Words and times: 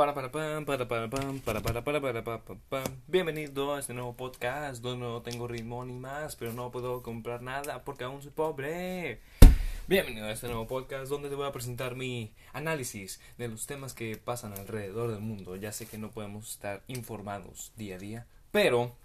Para, 0.00 0.14
para, 0.14 0.32
pam, 0.32 0.64
para, 0.64 0.88
para, 0.88 1.10
pam, 1.10 1.40
para, 1.40 1.60
para, 1.60 1.84
para, 1.84 2.00
para, 2.00 2.24
para, 2.24 2.40
pam. 2.70 2.84
Bienvenido 3.06 3.74
a 3.74 3.80
este 3.80 3.92
nuevo 3.92 4.16
podcast 4.16 4.80
donde 4.80 5.04
no 5.04 5.20
tengo 5.20 5.46
ritmo 5.46 5.84
ni 5.84 5.92
más, 5.92 6.36
pero 6.36 6.54
no 6.54 6.70
puedo 6.70 7.02
comprar 7.02 7.42
nada 7.42 7.84
porque 7.84 8.04
aún 8.04 8.22
soy 8.22 8.30
pobre. 8.30 9.20
Bienvenido 9.88 10.24
a 10.24 10.32
este 10.32 10.46
nuevo 10.46 10.66
podcast 10.66 11.10
donde 11.10 11.28
te 11.28 11.34
voy 11.34 11.46
a 11.46 11.52
presentar 11.52 11.96
mi 11.96 12.32
análisis 12.54 13.20
de 13.36 13.48
los 13.48 13.66
temas 13.66 13.92
que 13.92 14.16
pasan 14.16 14.54
alrededor 14.54 15.10
del 15.10 15.20
mundo. 15.20 15.54
Ya 15.56 15.70
sé 15.70 15.84
que 15.84 15.98
no 15.98 16.10
podemos 16.10 16.50
estar 16.52 16.82
informados 16.86 17.74
día 17.76 17.96
a 17.96 17.98
día, 17.98 18.26
pero, 18.52 18.96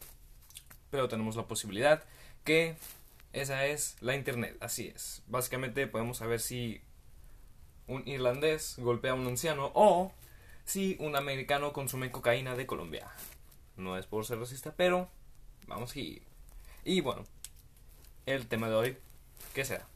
pero 0.92 1.10
tenemos 1.10 1.36
la 1.36 1.44
posibilidad 1.44 2.06
que 2.46 2.78
esa 3.34 3.66
es 3.66 3.98
la 4.00 4.16
internet. 4.16 4.56
Así 4.62 4.88
es. 4.96 5.24
Básicamente 5.28 5.88
podemos 5.88 6.20
saber 6.20 6.40
si 6.40 6.80
un 7.86 8.08
irlandés 8.08 8.76
golpea 8.78 9.12
a 9.12 9.16
un 9.16 9.28
anciano 9.28 9.72
o 9.74 10.14
si 10.66 10.98
un 11.00 11.16
americano 11.16 11.74
consume 11.74 12.12
cocaína 12.12 12.56
de 12.56 12.66
Colombia. 12.66 13.08
No 13.78 13.98
es 13.98 14.06
por 14.06 14.26
ser 14.26 14.40
racista, 14.40 14.74
pero 14.76 15.10
vamos 15.68 15.96
y 15.98 16.22
y 16.88 17.02
bueno, 17.02 17.24
el 18.28 18.48
tema 18.48 18.70
de 18.70 18.76
hoy, 18.76 18.98
¿qué 19.56 19.66
será? 19.66 19.88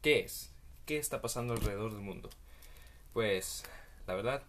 ¿Qué 0.00 0.20
es? 0.20 0.50
¿Qué 0.86 0.96
está 0.96 1.20
pasando 1.20 1.52
alrededor 1.52 1.92
del 1.92 2.00
mundo? 2.00 2.30
Pues, 3.12 3.64
la 4.06 4.14
verdad, 4.14 4.42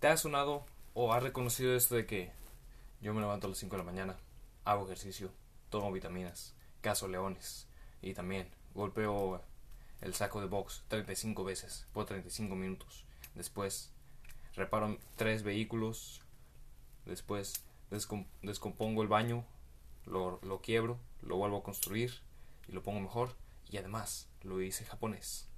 ¿te 0.00 0.08
ha 0.08 0.16
sonado 0.16 0.64
o 0.94 1.12
has 1.12 1.22
reconocido 1.22 1.76
esto 1.76 1.94
de 1.94 2.06
que 2.06 2.32
yo 3.02 3.12
me 3.12 3.20
levanto 3.20 3.46
a 3.46 3.50
las 3.50 3.58
5 3.58 3.76
de 3.76 3.82
la 3.82 3.84
mañana, 3.84 4.16
hago 4.64 4.86
ejercicio, 4.86 5.30
tomo 5.68 5.92
vitaminas, 5.92 6.54
cazo 6.80 7.06
leones 7.06 7.66
y 8.00 8.14
también 8.14 8.48
golpeo 8.74 9.42
el 10.00 10.14
saco 10.14 10.40
de 10.40 10.46
box 10.46 10.84
35 10.88 11.44
veces 11.44 11.86
por 11.92 12.06
35 12.06 12.56
minutos. 12.56 13.04
Después 13.34 13.90
reparo 14.56 14.98
tres 15.16 15.42
vehículos. 15.42 16.22
Después 17.04 17.64
descompongo 18.42 19.02
el 19.02 19.08
baño, 19.08 19.44
lo, 20.06 20.40
lo 20.42 20.60
quiebro, 20.60 20.98
lo 21.22 21.36
vuelvo 21.36 21.58
a 21.58 21.62
construir 21.62 22.20
y 22.66 22.72
lo 22.72 22.82
pongo 22.82 23.00
mejor. 23.00 23.36
Y 23.70 23.76
además 23.76 24.28
lo 24.42 24.60
hice 24.60 24.84
japonés. 24.84 25.48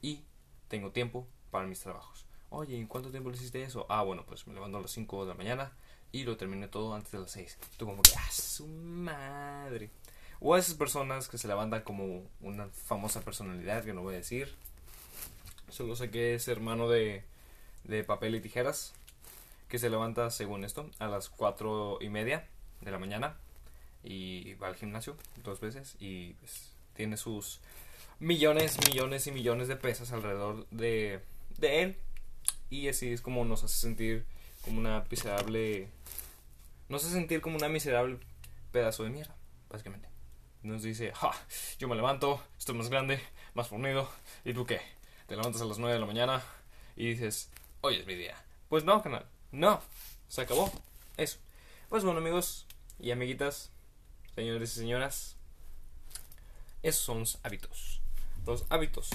Y 0.00 0.24
tengo 0.68 0.92
tiempo 0.92 1.26
para 1.50 1.66
mis 1.66 1.80
trabajos. 1.80 2.26
Oye, 2.50 2.78
¿en 2.78 2.86
cuánto 2.86 3.10
tiempo 3.10 3.30
le 3.30 3.36
hiciste 3.36 3.62
eso? 3.62 3.86
Ah, 3.88 4.02
bueno, 4.02 4.24
pues 4.26 4.46
me 4.46 4.54
levanto 4.54 4.78
a 4.78 4.80
las 4.80 4.90
5 4.92 5.24
de 5.24 5.28
la 5.28 5.34
mañana 5.34 5.72
y 6.12 6.24
lo 6.24 6.36
terminé 6.36 6.68
todo 6.68 6.94
antes 6.94 7.12
de 7.12 7.18
las 7.18 7.30
6. 7.32 7.58
Tú 7.76 7.86
como 7.86 8.02
que, 8.02 8.12
¡ah, 8.16 8.30
su 8.30 8.66
madre! 8.66 9.90
O 10.40 10.56
esas 10.56 10.74
personas 10.74 11.28
que 11.28 11.36
se 11.36 11.48
levantan 11.48 11.82
como 11.82 12.22
una 12.40 12.68
famosa 12.68 13.20
personalidad 13.22 13.84
que 13.84 13.92
no 13.92 14.02
voy 14.02 14.14
a 14.14 14.18
decir. 14.18 14.54
Solo 15.68 15.96
sé 15.96 16.10
que 16.10 16.34
es 16.34 16.48
hermano 16.48 16.88
de, 16.88 17.24
de 17.84 18.04
papel 18.04 18.34
y 18.34 18.40
tijeras. 18.40 18.94
Que 19.68 19.78
se 19.78 19.90
levanta, 19.90 20.30
según 20.30 20.64
esto, 20.64 20.90
a 20.98 21.08
las 21.08 21.28
4 21.28 21.98
y 22.00 22.08
media 22.08 22.46
de 22.80 22.90
la 22.90 22.98
mañana. 22.98 23.36
Y 24.02 24.54
va 24.54 24.68
al 24.68 24.76
gimnasio 24.76 25.16
dos 25.42 25.60
veces. 25.60 25.96
Y 26.00 26.34
pues, 26.34 26.72
tiene 26.94 27.16
sus 27.16 27.60
millones, 28.18 28.78
millones 28.86 29.26
y 29.26 29.32
millones 29.32 29.68
de 29.68 29.76
pesas 29.76 30.12
alrededor 30.12 30.66
de, 30.70 31.20
de 31.58 31.82
él. 31.82 31.96
Y 32.70 32.88
así 32.88 33.12
es 33.12 33.20
como 33.20 33.44
nos 33.44 33.64
hace 33.64 33.76
sentir 33.76 34.24
como 34.62 34.78
una 34.78 35.04
miserable. 35.10 35.88
Nos 36.88 37.04
hace 37.04 37.14
sentir 37.14 37.40
como 37.40 37.56
una 37.56 37.68
miserable 37.68 38.18
pedazo 38.72 39.04
de 39.04 39.10
mierda, 39.10 39.34
básicamente 39.68 40.08
nos 40.62 40.82
dice, 40.82 41.12
ja, 41.12 41.32
yo 41.78 41.88
me 41.88 41.96
levanto, 41.96 42.42
estoy 42.58 42.74
más 42.74 42.90
grande, 42.90 43.20
más 43.54 43.68
fornido, 43.68 44.08
¿y 44.44 44.52
tú 44.52 44.66
qué? 44.66 44.80
Te 45.26 45.36
levantas 45.36 45.62
a 45.62 45.64
las 45.64 45.78
9 45.78 45.94
de 45.94 46.00
la 46.00 46.06
mañana 46.06 46.42
y 46.96 47.10
dices, 47.10 47.50
hoy 47.80 47.96
es 47.96 48.06
mi 48.06 48.14
día. 48.14 48.36
Pues 48.68 48.84
no, 48.84 49.02
canal, 49.02 49.26
no, 49.52 49.80
se 50.28 50.42
acabó, 50.42 50.70
eso. 51.16 51.38
Pues 51.88 52.04
bueno, 52.04 52.20
amigos 52.20 52.66
y 52.98 53.10
amiguitas, 53.10 53.70
señores 54.34 54.76
y 54.76 54.80
señoras, 54.80 55.36
esos 56.82 57.02
son 57.02 57.20
los 57.20 57.38
hábitos. 57.42 58.00
Los 58.46 58.64
hábitos. 58.70 59.10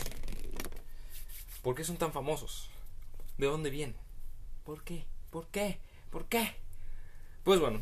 ¿Por 1.62 1.76
qué 1.76 1.84
son 1.84 1.98
tan 1.98 2.12
famosos? 2.12 2.70
¿De 3.38 3.48
dónde 3.48 3.70
vienen? 3.70 3.96
¿Por 4.66 4.84
qué? 4.84 5.06
¿Por 5.30 5.48
qué? 5.48 5.80
¿Por 6.10 6.26
qué? 6.26 6.56
Pues 7.44 7.60
bueno, 7.60 7.82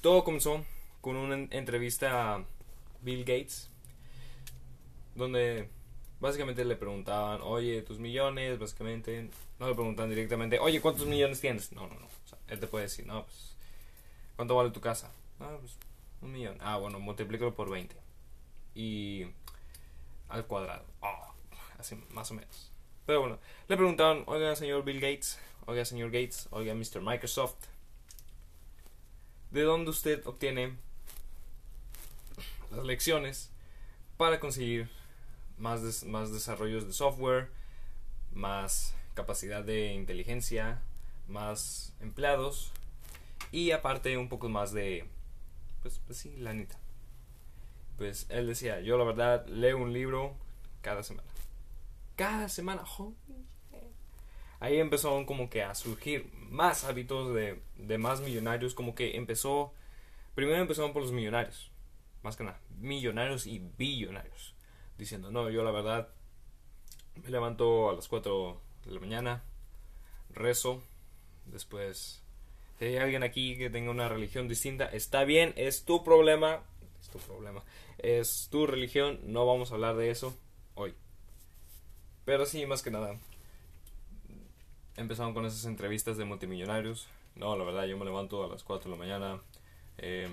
todo 0.00 0.24
comenzó 0.24 0.64
con 1.00 1.16
una 1.16 1.34
entrevista 1.50 2.44
Bill 3.02 3.20
Gates, 3.20 3.68
donde 5.14 5.68
básicamente 6.20 6.64
le 6.64 6.76
preguntaban, 6.76 7.40
oye, 7.42 7.82
tus 7.82 7.98
millones, 7.98 8.58
básicamente, 8.58 9.30
no 9.58 9.68
le 9.68 9.74
preguntan 9.74 10.10
directamente, 10.10 10.58
oye, 10.58 10.80
¿cuántos 10.80 11.06
millones 11.06 11.40
tienes? 11.40 11.72
No, 11.72 11.86
no, 11.88 11.94
no, 11.94 12.08
él 12.48 12.60
te 12.60 12.66
puede 12.66 12.84
decir, 12.84 13.06
no, 13.06 13.24
pues, 13.24 13.56
¿cuánto 14.36 14.54
vale 14.54 14.70
tu 14.70 14.80
casa? 14.80 15.10
Ah, 15.40 15.56
pues, 15.58 15.72
un 16.20 16.32
millón. 16.32 16.58
Ah, 16.60 16.76
bueno, 16.76 17.00
multiplícalo 17.00 17.54
por 17.54 17.70
20. 17.70 17.96
Y 18.74 19.26
al 20.28 20.46
cuadrado. 20.46 20.84
Oh, 21.00 21.34
así, 21.78 21.96
más 22.10 22.30
o 22.30 22.34
menos. 22.34 22.70
Pero 23.06 23.20
bueno, 23.20 23.38
le 23.68 23.76
preguntaban, 23.76 24.22
oiga, 24.26 24.54
señor 24.54 24.84
Bill 24.84 25.00
Gates, 25.00 25.38
oiga, 25.66 25.84
señor 25.84 26.10
Gates, 26.10 26.48
oiga, 26.50 26.74
Mr. 26.74 27.00
Microsoft, 27.00 27.56
¿de 29.50 29.62
dónde 29.62 29.90
usted 29.90 30.24
obtiene 30.26 30.76
las 32.70 32.84
lecciones 32.84 33.50
para 34.16 34.38
conseguir 34.38 34.90
más, 35.60 36.04
más 36.04 36.32
desarrollos 36.32 36.86
de 36.86 36.92
software, 36.92 37.50
más 38.32 38.94
capacidad 39.14 39.62
de 39.62 39.92
inteligencia, 39.92 40.82
más 41.28 41.94
empleados 42.00 42.72
y 43.52 43.70
aparte 43.70 44.16
un 44.16 44.28
poco 44.28 44.48
más 44.48 44.72
de, 44.72 45.06
pues, 45.82 46.00
pues 46.06 46.18
sí, 46.18 46.34
la 46.36 46.52
neta. 46.52 46.78
Pues 47.96 48.26
él 48.30 48.46
decía, 48.46 48.80
yo 48.80 48.96
la 48.96 49.04
verdad 49.04 49.46
leo 49.46 49.78
un 49.78 49.92
libro 49.92 50.34
cada 50.80 51.02
semana. 51.02 51.28
Cada 52.16 52.48
semana, 52.48 52.84
Ahí 54.58 54.78
empezó 54.78 55.24
como 55.24 55.48
que 55.48 55.62
a 55.62 55.74
surgir 55.74 56.30
más 56.34 56.84
hábitos 56.84 57.34
de, 57.34 57.62
de 57.76 57.98
más 57.98 58.20
millonarios, 58.20 58.74
como 58.74 58.94
que 58.94 59.16
empezó, 59.16 59.72
primero 60.34 60.60
empezaron 60.60 60.92
por 60.92 61.00
los 61.00 61.12
millonarios 61.12 61.70
más 62.22 62.36
que 62.36 62.44
nada, 62.44 62.60
millonarios 62.78 63.46
y 63.46 63.60
billonarios, 63.78 64.54
diciendo, 65.00 65.30
no, 65.30 65.50
yo 65.50 65.64
la 65.64 65.72
verdad 65.72 66.08
me 67.16 67.30
levanto 67.30 67.90
a 67.90 67.94
las 67.94 68.06
4 68.06 68.60
de 68.84 68.92
la 68.92 69.00
mañana, 69.00 69.42
rezo, 70.32 70.82
después, 71.46 72.22
si 72.78 72.84
hay 72.84 72.96
alguien 72.98 73.22
aquí 73.22 73.56
que 73.56 73.70
tenga 73.70 73.90
una 73.90 74.08
religión 74.08 74.46
distinta, 74.46 74.84
está 74.86 75.24
bien, 75.24 75.52
es 75.56 75.84
tu 75.84 76.04
problema, 76.04 76.62
es 77.00 77.08
tu 77.08 77.18
problema, 77.18 77.62
es 77.98 78.48
tu 78.50 78.66
religión, 78.66 79.18
no 79.24 79.46
vamos 79.46 79.72
a 79.72 79.74
hablar 79.74 79.96
de 79.96 80.10
eso 80.10 80.36
hoy. 80.74 80.94
Pero 82.24 82.46
sí, 82.46 82.64
más 82.66 82.82
que 82.82 82.90
nada, 82.90 83.18
empezaron 84.96 85.34
con 85.34 85.46
esas 85.46 85.64
entrevistas 85.64 86.16
de 86.16 86.24
multimillonarios. 86.24 87.08
No, 87.34 87.56
la 87.56 87.64
verdad, 87.64 87.86
yo 87.86 87.96
me 87.96 88.04
levanto 88.04 88.44
a 88.44 88.48
las 88.48 88.62
4 88.62 88.90
de 88.90 88.96
la 88.96 89.02
mañana. 89.02 89.40
Eh, 89.98 90.28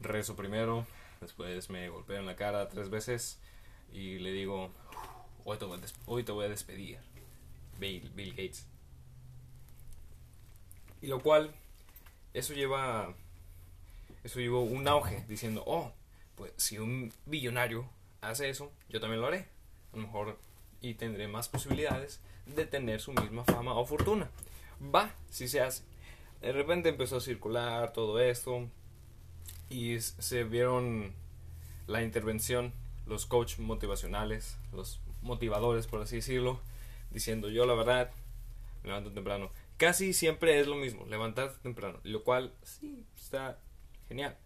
rezo 0.00 0.34
primero, 0.36 0.86
después 1.24 1.70
me 1.70 1.88
golpeo 1.88 2.18
en 2.18 2.26
la 2.26 2.36
cara 2.36 2.68
tres 2.68 2.88
veces 2.88 3.40
y 3.92 4.18
le 4.18 4.32
digo, 4.32 4.70
hoy 5.44 5.58
te 5.58 5.64
voy 5.64 6.44
a, 6.44 6.48
despedir, 6.48 6.98
Bill, 7.78 8.10
Bill 8.14 8.30
Gates. 8.30 8.66
Y 11.02 11.08
lo 11.08 11.20
cual, 11.20 11.54
eso 12.32 12.54
lleva, 12.54 13.14
eso 14.22 14.40
llevó 14.40 14.62
un 14.62 14.86
auge 14.88 15.24
diciendo, 15.28 15.62
oh, 15.66 15.92
pues 16.36 16.52
si 16.56 16.78
un 16.78 17.12
billonario 17.26 17.88
hace 18.20 18.48
eso, 18.48 18.72
yo 18.88 19.00
también 19.00 19.20
lo 19.20 19.26
haré. 19.26 19.46
A 19.92 19.96
lo 19.96 20.02
mejor 20.02 20.38
y 20.80 20.94
tendré 20.94 21.28
más 21.28 21.48
posibilidades 21.48 22.20
de 22.46 22.66
tener 22.66 23.00
su 23.00 23.12
misma 23.12 23.44
fama 23.44 23.74
o 23.74 23.86
fortuna. 23.86 24.30
Va, 24.94 25.14
si 25.30 25.48
se 25.48 25.60
hace. 25.60 25.82
De 26.42 26.52
repente 26.52 26.90
empezó 26.90 27.16
a 27.16 27.20
circular 27.20 27.92
todo 27.92 28.20
esto, 28.20 28.68
y 29.68 30.00
se 30.00 30.44
vieron 30.44 31.12
la 31.86 32.02
intervención, 32.02 32.72
los 33.06 33.26
coach 33.26 33.58
motivacionales, 33.58 34.56
los 34.72 35.00
motivadores, 35.22 35.86
por 35.86 36.02
así 36.02 36.16
decirlo, 36.16 36.60
diciendo 37.10 37.48
yo 37.48 37.66
la 37.66 37.74
verdad 37.74 38.10
me 38.82 38.88
levanto 38.88 39.12
temprano. 39.12 39.50
Casi 39.76 40.12
siempre 40.12 40.60
es 40.60 40.66
lo 40.66 40.76
mismo, 40.76 41.04
levantarte 41.06 41.58
temprano, 41.62 41.98
lo 42.04 42.22
cual 42.22 42.52
sí 42.62 43.04
está 43.16 43.58
genial, 44.08 44.36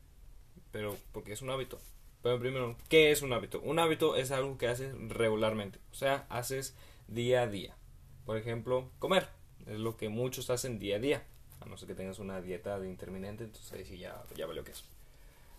pero 0.73 0.97
porque 1.13 1.33
es 1.33 1.43
un 1.43 1.51
hábito. 1.51 1.79
Pero 2.23 2.41
primero, 2.41 2.77
¿qué 2.89 3.11
es 3.11 3.23
un 3.23 3.33
hábito? 3.33 3.61
Un 3.61 3.79
hábito 3.79 4.17
es 4.17 4.31
algo 4.31 4.59
que 4.59 4.69
haces 4.69 4.95
regularmente, 5.09 5.79
o 5.93 5.95
sea, 5.95 6.27
haces 6.31 6.75
día 7.07 7.43
a 7.43 7.47
día. 7.47 7.77
Por 8.25 8.37
ejemplo, 8.37 8.91
comer, 8.99 9.29
es 9.67 9.79
lo 9.79 9.97
que 9.97 10.09
muchos 10.09 10.51
hacen 10.51 10.79
día 10.79 10.97
a 10.97 11.01
día, 11.01 11.23
a 11.61 11.67
no 11.67 11.77
ser 11.77 11.89
que 11.89 11.95
tengas 11.95 12.19
una 12.19 12.41
dieta 12.41 12.79
de 12.79 12.89
intermitente, 12.89 13.45
entonces 13.45 13.73
ahí 13.73 13.85
sí 13.85 13.99
ya, 13.99 14.25
ya 14.35 14.47
lo 14.47 14.65
que 14.65 14.73
es. 14.73 14.85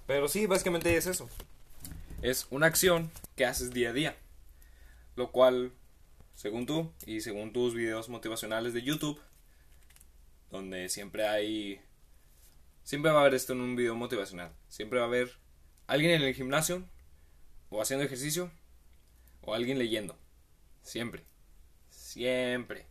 Pero 0.09 0.27
sí, 0.27 0.47
básicamente 0.47 0.97
es 0.97 1.06
eso. 1.06 1.29
Es 2.23 2.47
una 2.50 2.65
acción 2.65 3.11
que 3.35 3.45
haces 3.45 3.69
día 3.69 3.91
a 3.91 3.94
día. 3.94 4.17
Lo 5.15 5.31
cual 5.31 5.71
según 6.33 6.65
tú 6.65 6.91
y 7.06 7.21
según 7.21 7.53
tus 7.53 7.75
videos 7.75 8.09
motivacionales 8.09 8.73
de 8.73 8.81
YouTube, 8.81 9.21
donde 10.50 10.89
siempre 10.89 11.27
hay... 11.27 11.79
Siempre 12.83 13.11
va 13.11 13.19
a 13.19 13.21
haber 13.21 13.35
esto 13.35 13.53
en 13.53 13.61
un 13.61 13.75
video 13.75 13.94
motivacional. 13.94 14.51
Siempre 14.67 14.97
va 14.97 15.06
a 15.06 15.09
haber 15.09 15.31
alguien 15.85 16.13
en 16.13 16.23
el 16.23 16.33
gimnasio 16.33 16.83
o 17.69 17.79
haciendo 17.79 18.03
ejercicio 18.03 18.50
o 19.41 19.53
alguien 19.53 19.77
leyendo. 19.77 20.17
Siempre. 20.81 21.23
Siempre. 21.91 22.88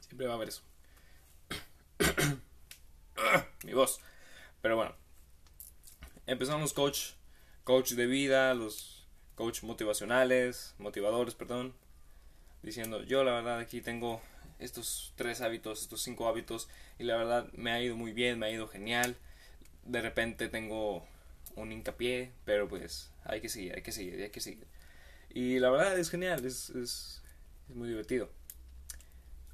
Siempre 0.00 0.26
va 0.26 0.32
a 0.32 0.36
haber 0.36 0.48
eso. 0.48 0.62
Mi 3.62 3.74
voz. 3.74 4.00
Pero 4.60 4.74
bueno. 4.74 5.09
Empezamos 6.30 6.72
coach. 6.72 7.14
Coach 7.64 7.94
de 7.94 8.06
vida, 8.06 8.54
los 8.54 9.04
coach 9.34 9.64
motivacionales, 9.64 10.76
motivadores, 10.78 11.34
perdón. 11.34 11.74
Diciendo, 12.62 13.02
yo 13.02 13.24
la 13.24 13.32
verdad 13.32 13.58
aquí 13.58 13.80
tengo 13.80 14.22
estos 14.60 15.12
tres 15.16 15.40
hábitos, 15.40 15.82
estos 15.82 16.02
cinco 16.02 16.28
hábitos. 16.28 16.68
Y 17.00 17.02
la 17.02 17.16
verdad 17.16 17.52
me 17.52 17.72
ha 17.72 17.82
ido 17.82 17.96
muy 17.96 18.12
bien, 18.12 18.38
me 18.38 18.46
ha 18.46 18.50
ido 18.52 18.68
genial. 18.68 19.16
De 19.84 20.00
repente 20.00 20.48
tengo 20.48 21.04
un 21.56 21.72
hincapié, 21.72 22.30
pero 22.44 22.68
pues 22.68 23.10
hay 23.24 23.40
que 23.40 23.48
seguir, 23.48 23.74
hay 23.74 23.82
que 23.82 23.90
seguir, 23.90 24.22
hay 24.22 24.30
que 24.30 24.40
seguir. 24.40 24.68
Y 25.30 25.58
la 25.58 25.70
verdad 25.70 25.98
es 25.98 26.10
genial, 26.10 26.46
es, 26.46 26.70
es, 26.70 27.22
muy 27.74 27.88
divertido. 27.88 28.30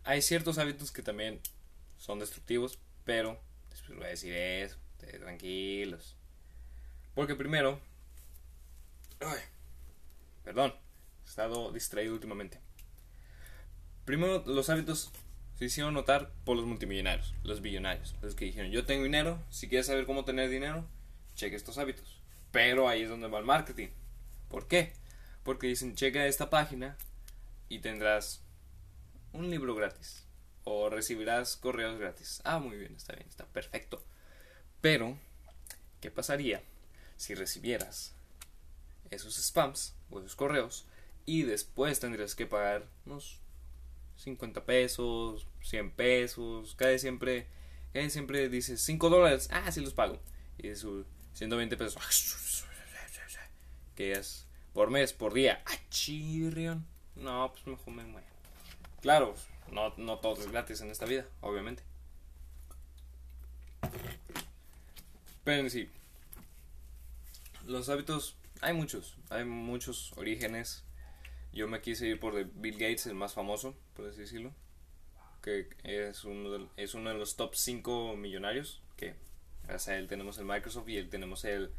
Hay 0.05 0.20
ciertos 0.20 0.58
hábitos 0.58 0.93
que 0.93 1.00
también 1.00 1.40
son 1.96 2.19
destructivos, 2.19 2.78
pero 3.06 3.40
después 3.70 3.96
voy 3.96 4.08
a 4.08 4.11
decir 4.11 4.34
eso, 4.34 4.76
tranquilos. 4.99 6.17
Porque 7.16 7.34
primero, 7.34 7.80
perdón, 10.44 10.74
he 11.24 11.28
estado 11.28 11.72
distraído 11.72 12.12
últimamente. 12.12 12.60
Primero, 14.04 14.44
los 14.44 14.68
hábitos 14.68 15.10
se 15.58 15.64
hicieron 15.64 15.94
notar 15.94 16.30
por 16.44 16.58
los 16.58 16.66
multimillonarios, 16.66 17.32
los 17.42 17.62
billonarios, 17.62 18.14
los 18.20 18.34
que 18.34 18.44
dijeron, 18.44 18.70
yo 18.70 18.84
tengo 18.84 19.04
dinero, 19.04 19.42
si 19.48 19.66
quieres 19.66 19.86
saber 19.86 20.04
cómo 20.04 20.26
tener 20.26 20.50
dinero, 20.50 20.84
cheque 21.34 21.56
estos 21.56 21.78
hábitos. 21.78 22.20
Pero 22.52 22.86
ahí 22.86 23.00
es 23.00 23.08
donde 23.08 23.28
va 23.28 23.38
el 23.38 23.46
marketing. 23.46 23.88
¿Por 24.50 24.68
qué? 24.68 24.92
Porque 25.42 25.68
dicen, 25.68 25.94
checa 25.94 26.26
esta 26.26 26.50
página 26.50 26.98
y 27.70 27.78
tendrás 27.78 28.42
un 29.32 29.48
libro 29.48 29.74
gratis. 29.74 30.26
O 30.64 30.90
recibirás 30.90 31.56
correos 31.56 31.98
gratis. 31.98 32.42
Ah, 32.44 32.58
muy 32.58 32.76
bien, 32.76 32.94
está 32.94 33.14
bien, 33.14 33.26
está 33.26 33.46
perfecto. 33.46 34.04
Pero, 34.82 35.16
¿qué 36.02 36.10
pasaría 36.10 36.62
si 37.16 37.34
recibieras 37.34 38.14
esos 39.10 39.36
spams 39.36 39.94
o 40.10 40.18
esos 40.18 40.36
correos 40.36 40.86
y 41.24 41.42
después 41.42 42.00
tendrías 42.00 42.34
que 42.34 42.46
pagar 42.46 42.86
unos 43.04 43.40
50 44.16 44.64
pesos, 44.64 45.46
100 45.62 45.90
pesos, 45.92 46.74
cada 46.76 46.96
siempre, 46.98 47.46
cada 47.92 48.08
siempre 48.10 48.48
dices 48.48 48.80
5 48.80 49.10
dólares, 49.10 49.48
ah, 49.52 49.70
sí 49.70 49.80
los 49.80 49.94
pago. 49.94 50.20
Y 50.58 50.74
su 50.74 51.04
120 51.34 51.76
pesos, 51.76 51.96
que 53.96 54.12
es 54.12 54.46
por 54.72 54.90
mes, 54.90 55.12
por 55.12 55.34
día, 55.34 55.62
ah. 55.66 55.74
No, 57.16 57.50
pues 57.52 57.66
mejor 57.66 57.94
me 57.94 58.04
muero. 58.04 58.26
Claro, 59.00 59.34
no, 59.72 59.92
no 59.96 60.18
todo 60.18 60.40
es 60.40 60.50
gratis 60.50 60.80
en 60.80 60.90
esta 60.90 61.06
vida, 61.06 61.26
obviamente. 61.40 61.82
Pero 65.44 65.60
en 65.62 65.70
sí, 65.70 65.88
los 67.66 67.88
hábitos, 67.88 68.36
hay 68.60 68.72
muchos, 68.72 69.16
hay 69.28 69.44
muchos 69.44 70.12
orígenes. 70.16 70.84
Yo 71.52 71.68
me 71.68 71.80
quise 71.80 72.06
ir 72.06 72.20
por 72.20 72.42
Bill 72.44 72.74
Gates, 72.74 73.06
el 73.06 73.14
más 73.14 73.34
famoso, 73.34 73.76
por 73.94 74.08
así 74.08 74.20
decirlo. 74.20 74.52
Que 75.42 75.68
es 75.84 76.24
uno 76.24 76.50
de, 76.50 76.66
es 76.76 76.94
uno 76.94 77.10
de 77.10 77.16
los 77.16 77.36
top 77.36 77.54
5 77.54 78.16
millonarios. 78.16 78.82
Que 78.96 79.14
gracias 79.64 79.88
a 79.88 79.98
él 79.98 80.08
tenemos 80.08 80.38
el 80.38 80.44
Microsoft 80.44 80.88
y 80.88 80.96
él 80.96 81.08
tenemos 81.08 81.44
el, 81.44 81.72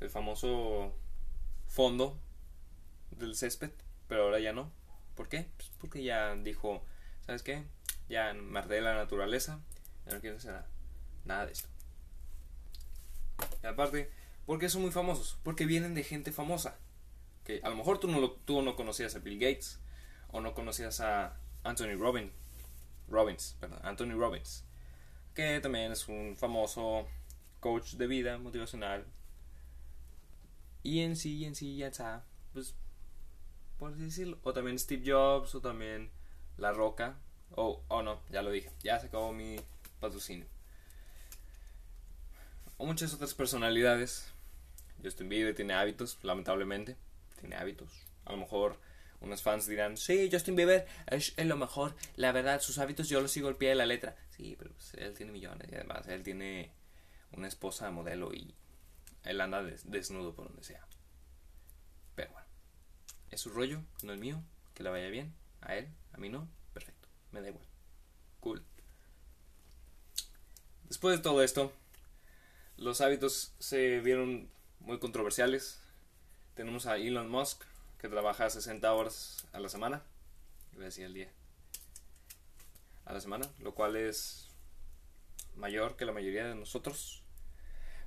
el 0.00 0.10
famoso 0.10 0.94
fondo 1.66 2.18
del 3.10 3.34
césped. 3.36 3.70
Pero 4.08 4.24
ahora 4.24 4.40
ya 4.40 4.52
no. 4.52 4.70
¿Por 5.14 5.28
qué? 5.28 5.46
Pues 5.56 5.70
porque 5.78 6.02
ya 6.02 6.34
dijo, 6.36 6.82
¿sabes 7.26 7.42
qué? 7.42 7.64
Ya 8.08 8.32
me 8.34 8.62
de 8.62 8.80
la 8.80 8.94
naturaleza. 8.94 9.60
Ya 10.06 10.14
no 10.14 10.20
quiero 10.20 10.36
hacer 10.36 10.52
nada, 10.52 10.66
nada 11.24 11.46
de 11.46 11.52
esto. 11.52 11.68
Y 13.62 13.66
aparte, 13.66 14.10
porque 14.46 14.68
son 14.68 14.82
muy 14.82 14.90
famosos, 14.90 15.38
porque 15.42 15.66
vienen 15.66 15.94
de 15.94 16.04
gente 16.04 16.32
famosa. 16.32 16.78
Que 17.44 17.60
a 17.62 17.68
lo 17.70 17.76
mejor 17.76 17.98
tú 17.98 18.08
no, 18.08 18.20
lo, 18.20 18.32
tú 18.32 18.62
no 18.62 18.76
conocías 18.76 19.14
a 19.16 19.18
Bill 19.18 19.38
Gates 19.38 19.80
o 20.28 20.40
no 20.40 20.54
conocías 20.54 21.00
a 21.00 21.36
Anthony 21.64 21.96
Robbins, 21.98 22.32
Robbins, 23.08 23.56
perdón, 23.60 23.80
Anthony 23.82 24.12
Robbins, 24.16 24.64
que 25.34 25.60
también 25.60 25.92
es 25.92 26.08
un 26.08 26.36
famoso 26.36 27.06
coach 27.60 27.94
de 27.94 28.06
vida 28.06 28.38
motivacional. 28.38 29.06
Y 30.82 31.00
en 31.00 31.16
sí, 31.16 31.44
en 31.44 31.54
sí 31.54 31.76
ya 31.76 31.88
está, 31.88 32.24
pues, 32.52 32.74
por 33.78 33.92
así 33.92 34.02
decirlo. 34.02 34.38
O 34.42 34.52
también 34.52 34.78
Steve 34.78 35.02
Jobs, 35.06 35.54
o 35.54 35.60
también 35.60 36.10
La 36.56 36.72
Roca. 36.72 37.18
O, 37.54 37.82
oh, 37.88 38.02
no, 38.02 38.20
ya 38.30 38.42
lo 38.42 38.50
dije, 38.50 38.70
ya 38.82 38.98
se 38.98 39.06
acabó 39.06 39.32
mi 39.32 39.56
patrocinio. 40.00 40.46
O 42.82 42.84
muchas 42.84 43.14
otras 43.14 43.32
personalidades 43.32 44.26
Justin 45.04 45.28
Bieber 45.28 45.54
tiene 45.54 45.72
hábitos, 45.72 46.18
lamentablemente. 46.24 46.96
Tiene 47.38 47.54
hábitos. 47.54 47.88
A 48.24 48.32
lo 48.32 48.38
mejor 48.38 48.76
unos 49.20 49.40
fans 49.40 49.68
dirán, 49.68 49.96
sí, 49.96 50.28
Justin 50.32 50.56
Bieber 50.56 50.84
es, 51.06 51.32
lo 51.38 51.56
mejor. 51.56 51.94
La 52.16 52.32
verdad, 52.32 52.60
sus 52.60 52.78
hábitos 52.78 53.08
yo 53.08 53.20
los 53.20 53.30
sigo 53.30 53.46
al 53.46 53.54
pie 53.54 53.68
de 53.68 53.76
la 53.76 53.86
letra. 53.86 54.16
Sí, 54.30 54.56
pero 54.58 54.72
pues, 54.72 54.94
él 54.94 55.14
tiene 55.14 55.30
millones 55.30 55.70
y 55.70 55.76
además 55.76 56.08
él 56.08 56.24
tiene 56.24 56.72
una 57.30 57.46
esposa 57.46 57.88
modelo 57.92 58.34
y 58.34 58.52
él 59.22 59.40
anda 59.40 59.62
desnudo 59.62 60.34
por 60.34 60.48
donde 60.48 60.64
sea. 60.64 60.84
Pero 62.16 62.32
bueno, 62.32 62.48
es 63.30 63.40
su 63.40 63.50
rollo, 63.50 63.80
no 64.02 64.12
el 64.12 64.18
mío. 64.18 64.42
Que 64.74 64.82
le 64.82 64.90
vaya 64.90 65.08
bien. 65.08 65.32
A 65.60 65.76
él, 65.76 65.86
a 66.14 66.18
mí 66.18 66.30
no. 66.30 66.48
Perfecto, 66.74 67.08
me 67.30 67.42
da 67.42 67.48
igual. 67.48 67.64
Cool. 68.40 68.64
Después 70.88 71.16
de 71.16 71.22
todo 71.22 71.44
esto, 71.44 71.72
los 72.76 73.00
hábitos 73.00 73.54
se 73.58 74.00
vieron 74.00 74.48
muy 74.80 74.98
controversiales. 74.98 75.80
Tenemos 76.54 76.86
a 76.86 76.96
Elon 76.96 77.30
Musk, 77.30 77.64
que 77.98 78.08
trabaja 78.08 78.50
60 78.50 78.92
horas 78.92 79.46
a 79.52 79.60
la 79.60 79.68
semana. 79.68 80.02
Iba 80.72 80.82
a 80.82 80.86
decir 80.86 81.12
día. 81.12 81.30
A 83.04 83.12
la 83.12 83.20
semana, 83.20 83.48
lo 83.58 83.74
cual 83.74 83.96
es 83.96 84.48
mayor 85.56 85.96
que 85.96 86.04
la 86.04 86.12
mayoría 86.12 86.46
de 86.46 86.54
nosotros. 86.54 87.22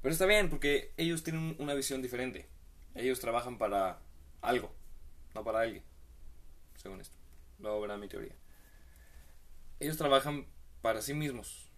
Pero 0.02 0.14
está 0.14 0.26
bien, 0.26 0.50
porque 0.50 0.94
ellos 0.98 1.24
tienen 1.24 1.56
una 1.60 1.74
visión 1.74 2.02
diferente. 2.02 2.48
Ellos 2.94 3.20
trabajan 3.20 3.58
para 3.58 4.00
algo, 4.42 4.74
no 5.34 5.44
para 5.44 5.62
alguien. 5.62 5.84
Según 6.76 7.02
esto. 7.02 7.16
Luego 7.60 7.82
verán 7.82 8.00
mi 8.00 8.08
teoría. 8.08 8.36
Ellos 9.80 9.98
trabajan 9.98 10.46
para 10.82 11.02
sí 11.02 11.14
mismos. 11.14 11.70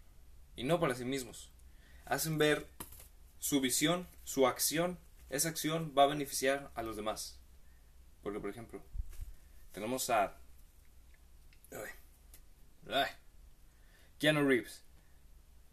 Y 0.56 0.64
no 0.64 0.80
para 0.80 0.96
sí 0.96 1.06
mismos. 1.06 1.52
Hacen 2.10 2.38
ver 2.38 2.68
su 3.40 3.62
visión, 3.62 4.08
su 4.24 4.48
acción, 4.48 4.98
esa 5.30 5.50
acción 5.50 5.94
va 5.98 6.04
a 6.04 6.08
beneficiar 6.08 6.72
a 6.76 6.84
los 6.84 6.96
demás. 6.96 7.40
Porque, 8.24 8.40
por 8.40 8.50
ejemplo, 8.50 8.82
tenemos 9.72 10.10
a... 10.10 10.38
Keanu 14.20 14.48
Reeves, 14.48 14.84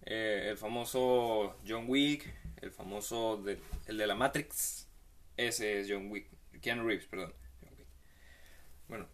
eh, 0.04 0.48
el 0.50 0.58
famoso 0.58 1.56
John 1.66 1.84
Wick, 1.88 2.30
el 2.60 2.70
famoso 2.70 3.38
de, 3.38 3.58
el 3.86 3.96
de 3.96 4.06
la 4.06 4.14
Matrix, 4.14 4.86
ese 5.36 5.80
es 5.80 5.86
John 5.88 6.10
Wick, 6.10 6.28
Keanu 6.60 6.86
Reeves, 6.86 7.06
perdón. 7.06 7.32
Bueno, 8.88 9.06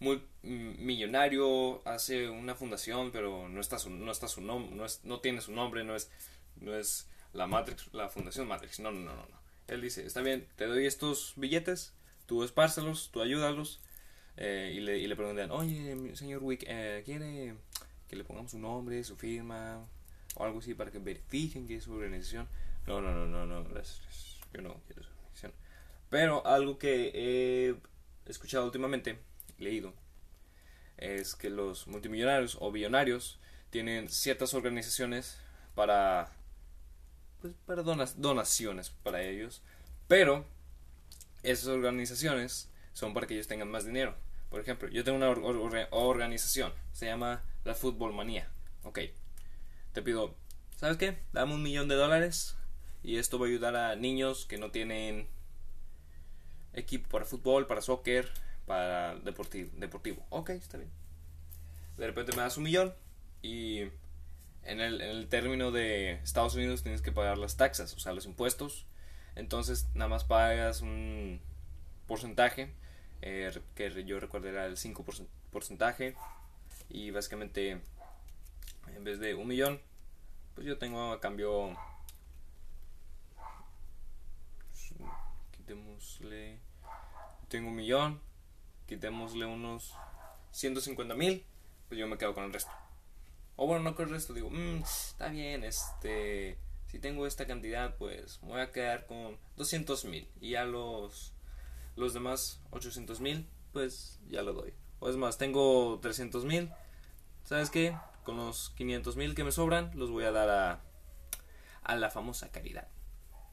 muy 0.00 0.20
millonario, 0.42 1.86
hace 1.86 2.28
una 2.28 2.54
fundación, 2.54 3.12
pero 3.12 3.48
no 3.48 3.60
está 3.60 3.78
su, 3.78 3.90
no 3.90 4.10
está 4.10 4.26
su 4.26 4.40
nombre, 4.40 4.74
no, 4.74 4.86
no 5.04 5.20
tiene 5.20 5.40
su 5.40 5.52
nombre, 5.52 5.84
no 5.84 5.94
es, 5.94 6.10
no 6.60 6.74
es 6.74 7.08
la 7.32 7.46
Matrix, 7.46 7.92
la 7.92 8.08
Fundación 8.08 8.48
Matrix. 8.48 8.80
No, 8.80 8.90
no, 8.90 9.00
no, 9.00 9.14
no. 9.14 9.40
Él 9.68 9.80
dice, 9.80 10.06
está 10.06 10.20
bien, 10.22 10.46
te 10.56 10.66
doy 10.66 10.86
estos 10.86 11.34
billetes, 11.36 11.92
tú 12.26 12.44
espárcelos, 12.44 13.10
tú 13.12 13.20
ayúdalos. 13.20 13.80
Eh, 14.36 14.72
y, 14.74 14.80
le, 14.80 14.98
y 14.98 15.06
le 15.06 15.16
preguntan, 15.16 15.50
oye, 15.50 16.14
señor 16.14 16.42
Wick, 16.42 16.64
eh, 16.66 17.02
¿quiere 17.04 17.54
que 18.08 18.16
le 18.16 18.24
pongamos 18.24 18.50
su 18.50 18.58
nombre, 18.58 19.02
su 19.02 19.16
firma 19.16 19.82
o 20.34 20.44
algo 20.44 20.58
así 20.58 20.74
para 20.74 20.90
que 20.90 20.98
verifiquen 20.98 21.66
que 21.66 21.76
es 21.76 21.84
su 21.84 21.92
organización? 21.94 22.46
No, 22.86 23.00
no, 23.00 23.12
no, 23.12 23.26
no, 23.26 23.46
no, 23.46 23.64
Yo 24.52 24.62
no 24.62 24.80
quiero 24.86 25.02
su 25.02 25.10
organización. 25.10 25.52
Pero 26.10 26.46
algo 26.46 26.78
que 26.78 27.10
he 27.14 27.74
escuchado 28.30 28.66
últimamente, 28.66 29.18
leído, 29.58 29.94
es 30.96 31.34
que 31.34 31.50
los 31.50 31.86
multimillonarios 31.88 32.56
o 32.60 32.70
billonarios 32.70 33.38
tienen 33.70 34.08
ciertas 34.08 34.54
organizaciones 34.54 35.38
para 35.74 36.30
pues, 37.48 37.56
para 37.66 37.82
donaciones 37.82 38.90
para 38.90 39.22
ellos. 39.22 39.62
Pero 40.08 40.46
esas 41.42 41.68
organizaciones 41.68 42.70
son 42.92 43.14
para 43.14 43.26
que 43.26 43.34
ellos 43.34 43.48
tengan 43.48 43.70
más 43.70 43.84
dinero. 43.84 44.14
Por 44.50 44.60
ejemplo, 44.60 44.88
yo 44.88 45.04
tengo 45.04 45.18
una 45.18 45.30
organización, 45.90 46.72
se 46.92 47.06
llama 47.06 47.42
la 47.64 47.74
Fútbol 47.74 48.12
Manía. 48.14 48.48
Ok, 48.84 49.00
te 49.92 50.02
pido, 50.02 50.34
¿sabes 50.76 50.96
qué? 50.96 51.18
Dame 51.32 51.54
un 51.54 51.62
millón 51.62 51.88
de 51.88 51.96
dólares 51.96 52.56
y 53.02 53.16
esto 53.16 53.38
va 53.38 53.46
a 53.46 53.48
ayudar 53.48 53.76
a 53.76 53.96
niños 53.96 54.46
que 54.46 54.58
no 54.58 54.70
tienen 54.70 55.28
equipo 56.72 57.08
para 57.08 57.24
fútbol, 57.24 57.66
para 57.66 57.80
soccer, 57.80 58.30
para 58.66 59.16
deportivo. 59.16 59.70
deportivo. 59.74 60.24
Ok, 60.30 60.50
está 60.50 60.78
bien. 60.78 60.90
De 61.96 62.06
repente 62.06 62.32
me 62.32 62.42
das 62.42 62.56
un 62.56 62.64
millón 62.64 62.94
y 63.42 63.84
en 64.66 64.80
el, 64.80 65.28
término 65.28 65.70
de 65.70 66.12
Estados 66.22 66.54
Unidos 66.54 66.82
tienes 66.82 67.02
que 67.02 67.12
pagar 67.12 67.38
las 67.38 67.56
taxas, 67.56 67.94
o 67.94 67.98
sea, 67.98 68.12
los 68.12 68.26
impuestos. 68.26 68.86
Entonces 69.34 69.88
nada 69.94 70.08
más 70.08 70.24
pagas 70.24 70.80
un 70.80 71.40
porcentaje, 72.06 72.72
eh, 73.22 73.50
que 73.74 74.04
yo 74.04 74.20
recuerdo 74.20 74.48
era 74.48 74.66
el 74.66 74.76
5% 74.76 75.26
porcentaje. 75.50 76.14
Y 76.88 77.10
básicamente, 77.10 77.80
en 78.94 79.04
vez 79.04 79.18
de 79.18 79.34
un 79.34 79.48
millón, 79.48 79.80
pues 80.54 80.66
yo 80.66 80.78
tengo 80.78 81.12
a 81.12 81.20
cambio... 81.20 81.76
Quitémosle... 85.52 86.58
Tengo 87.48 87.68
un 87.68 87.76
millón, 87.76 88.20
quitémosle 88.86 89.46
unos 89.46 89.94
150 90.50 91.14
mil, 91.14 91.44
pues 91.88 91.98
yo 91.98 92.06
me 92.08 92.18
quedo 92.18 92.34
con 92.34 92.44
el 92.44 92.52
resto. 92.52 92.72
O 93.56 93.66
bueno, 93.66 93.82
no 93.82 93.94
con 93.94 94.06
el 94.06 94.14
resto, 94.14 94.34
digo, 94.34 94.50
mmm, 94.50 94.82
está 94.82 95.28
bien, 95.28 95.64
este, 95.64 96.58
si 96.88 96.98
tengo 96.98 97.26
esta 97.26 97.46
cantidad, 97.46 97.96
pues 97.96 98.42
me 98.42 98.48
voy 98.50 98.60
a 98.60 98.70
quedar 98.70 99.06
con 99.06 99.38
200 99.56 100.04
mil. 100.04 100.28
Y 100.40 100.50
ya 100.50 100.64
los, 100.64 101.32
los 101.96 102.14
demás 102.14 102.60
800 102.70 103.20
mil, 103.20 103.48
pues 103.72 104.20
ya 104.28 104.42
lo 104.42 104.52
doy. 104.52 104.74
O 105.00 105.08
es 105.08 105.16
más, 105.16 105.38
tengo 105.38 105.98
300 106.00 106.44
mil. 106.44 106.70
¿Sabes 107.44 107.70
qué? 107.70 107.96
Con 108.24 108.36
los 108.36 108.70
500 108.76 109.16
mil 109.16 109.34
que 109.34 109.44
me 109.44 109.52
sobran, 109.52 109.90
los 109.94 110.10
voy 110.10 110.24
a 110.24 110.32
dar 110.32 110.50
a, 110.50 110.80
a 111.82 111.96
la 111.96 112.10
famosa 112.10 112.50
caridad. 112.50 112.88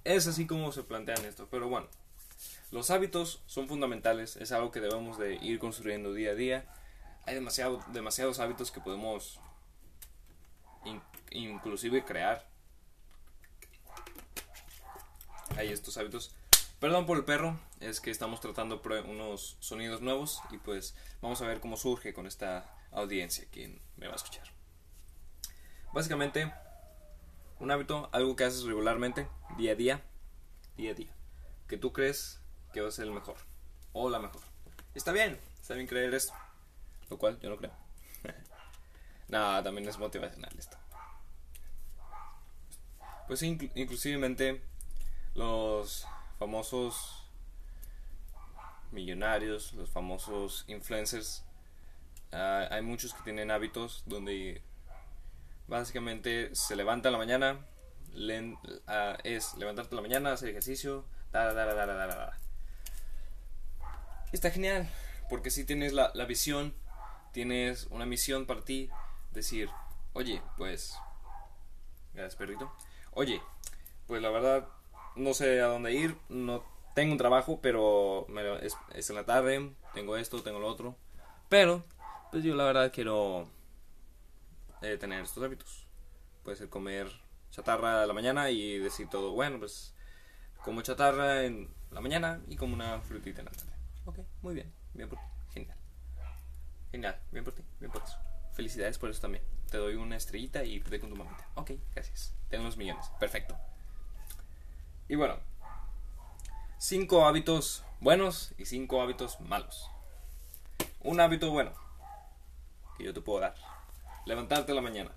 Es 0.04 0.28
así 0.28 0.46
como 0.46 0.72
se 0.72 0.84
plantean 0.84 1.24
esto. 1.26 1.48
Pero 1.50 1.70
bueno, 1.70 1.88
los 2.72 2.92
hábitos 2.92 3.42
son 3.46 3.68
fundamentales. 3.68 4.36
Es 4.36 4.52
algo 4.52 4.72
que 4.72 4.82
debemos 4.82 5.18
de 5.18 5.36
ir 5.36 5.60
construyendo 5.60 6.14
día 6.14 6.32
a 6.32 6.36
día. 6.36 6.66
Hay 7.26 7.36
demasiado, 7.36 7.80
demasiados 7.94 8.40
hábitos 8.40 8.72
que 8.72 8.82
podemos 8.82 9.40
inclusive 11.34 12.04
crear. 12.04 12.48
Hay 15.58 15.70
estos 15.70 15.98
hábitos. 15.98 16.36
Perdón 16.80 17.06
por 17.06 17.18
el 17.18 17.26
perro, 17.26 17.60
es 17.80 18.02
que 18.02 18.12
estamos 18.12 18.42
tratando 18.42 18.82
unos 19.08 19.58
sonidos 19.60 20.02
nuevos 20.02 20.42
y 20.52 20.58
pues 20.58 20.96
vamos 21.22 21.42
a 21.42 21.48
ver 21.48 21.60
cómo 21.60 21.78
surge 21.78 22.14
con 22.14 22.28
esta 22.28 22.70
audiencia 22.92 23.46
quien 23.52 23.82
me 23.96 24.08
va 24.08 24.14
a 24.14 24.16
escuchar. 24.18 24.48
Básicamente, 25.94 26.52
un 27.60 27.72
hábito, 27.72 28.10
algo 28.12 28.36
que 28.36 28.44
haces 28.44 28.64
regularmente, 28.64 29.28
día 29.58 29.74
a 29.74 29.76
día, 29.76 30.02
día 30.76 30.92
a 30.92 30.94
día, 30.94 31.16
que 31.68 31.78
tú 31.78 31.94
crees 31.94 32.42
que 32.74 32.82
va 32.82 32.90
a 32.90 32.92
ser 32.92 33.06
el 33.06 33.12
mejor 33.12 33.38
o 33.94 34.10
la 34.10 34.20
mejor. 34.20 34.42
Está 34.94 35.12
bien, 35.12 35.40
está 35.62 35.76
bien 35.76 35.88
creer 35.88 36.14
esto, 36.14 36.34
lo 37.10 37.18
cual 37.18 37.40
yo 37.40 37.50
no 37.50 37.58
creo. 37.58 37.72
Nada, 39.28 39.64
también 39.64 39.88
es 39.88 39.98
motivacional 39.98 40.54
esto. 40.58 40.78
Pues 43.28 43.42
inclusivemente 43.42 44.62
los 45.34 46.06
famosos 46.38 47.24
millonarios, 48.92 49.74
los 49.74 49.90
famosos 49.90 50.66
influencers, 50.68 51.44
ah, 52.32 52.68
hay 52.70 52.82
muchos 52.82 53.14
que 53.14 53.24
tienen 53.24 53.52
hábitos 53.52 54.04
donde 54.06 54.62
básicamente 55.68 56.54
se 56.56 56.76
levanta 56.76 57.10
a 57.10 57.12
la 57.12 57.18
mañana, 57.18 57.66
uh, 58.14 59.18
es 59.24 59.56
levantarte 59.56 59.94
a 59.94 59.98
la 59.98 60.02
mañana, 60.02 60.34
hacer 60.34 60.50
ejercicio, 60.50 61.06
Está 64.32 64.52
genial, 64.52 64.90
porque 65.30 65.50
si 65.50 65.64
tienes 65.64 65.94
la, 65.94 66.12
la 66.14 66.26
visión, 66.26 66.74
tienes 67.32 67.88
una 67.90 68.06
misión 68.06 68.46
para 68.46 68.62
ti, 68.62 68.90
decir, 69.32 69.70
oye, 70.14 70.42
pues, 70.58 70.96
gracias 72.14 72.36
perrito, 72.36 72.72
oye, 73.16 73.42
pues 74.08 74.22
la 74.22 74.30
verdad 74.30 74.68
no 75.16 75.34
sé 75.34 75.62
a 75.62 75.68
dónde 75.68 75.94
ir, 75.94 76.18
no 76.30 76.64
tengo 76.96 77.12
un 77.12 77.18
trabajo, 77.18 77.60
pero 77.62 78.28
es, 78.62 79.10
en 79.10 79.16
la 79.16 79.26
tarde, 79.26 79.74
tengo 79.94 80.18
esto, 80.18 80.42
tengo 80.42 80.60
lo 80.60 80.68
otro, 80.68 80.96
pero 81.50 81.84
pues 82.32 82.44
yo 82.44 82.56
la 82.56 82.66
verdad 82.66 82.92
quiero 82.94 83.48
eh, 84.82 84.98
tener 84.98 85.24
estos 85.24 85.44
hábitos. 85.44 85.88
Puede 86.44 86.58
ser 86.58 86.70
comer 86.70 87.08
chatarra 87.52 88.04
a 88.04 88.06
la 88.06 88.14
mañana 88.14 88.50
y 88.50 88.80
decir 88.80 89.08
todo, 89.10 89.32
bueno, 89.32 89.60
pues 89.60 89.94
como 90.64 90.82
chatarra 90.82 91.44
en 91.44 91.74
la 91.92 92.02
mañana 92.02 92.42
y 92.48 92.56
como 92.56 92.74
una 92.74 93.00
frutita 93.02 93.42
en 93.42 93.46
la 93.46 93.52
tarde. 93.52 93.74
Ok, 94.06 94.20
muy 94.42 94.56
bien, 94.56 94.74
bien 94.94 95.10
por 95.10 95.20
ti, 95.20 95.26
genial. 95.54 95.78
Genial, 96.92 97.20
bien 97.32 97.44
por 97.44 97.54
ti, 97.54 97.64
bien 97.80 97.92
por 97.92 98.04
eso. 98.04 98.18
Felicidades 98.54 98.98
por 98.98 99.10
eso 99.10 99.22
también. 99.22 99.44
Te 99.74 99.80
doy 99.80 99.96
una 99.96 100.18
estrellita 100.18 100.64
y 100.64 100.80
te 100.82 101.00
con 101.00 101.10
tu 101.10 101.16
mamita. 101.16 101.48
Ok, 101.56 101.72
gracias. 101.96 102.32
Tengo 102.48 102.66
los 102.66 102.78
millones. 102.78 103.10
Perfecto. 103.20 103.58
Y 105.10 105.16
bueno, 105.16 105.40
cinco 106.78 107.26
hábitos 107.26 107.84
buenos 108.00 108.54
y 108.60 108.66
cinco 108.66 109.02
hábitos 109.02 109.42
malos. 109.42 109.90
Un 111.00 111.20
hábito 111.20 111.50
bueno 111.50 111.74
que 113.00 113.06
yo 113.06 113.16
te 113.16 113.22
puedo 113.22 113.40
dar. 113.40 113.56
Levantarte 114.28 114.74
a 114.74 114.76
la 114.76 114.82
mañana. 114.82 115.10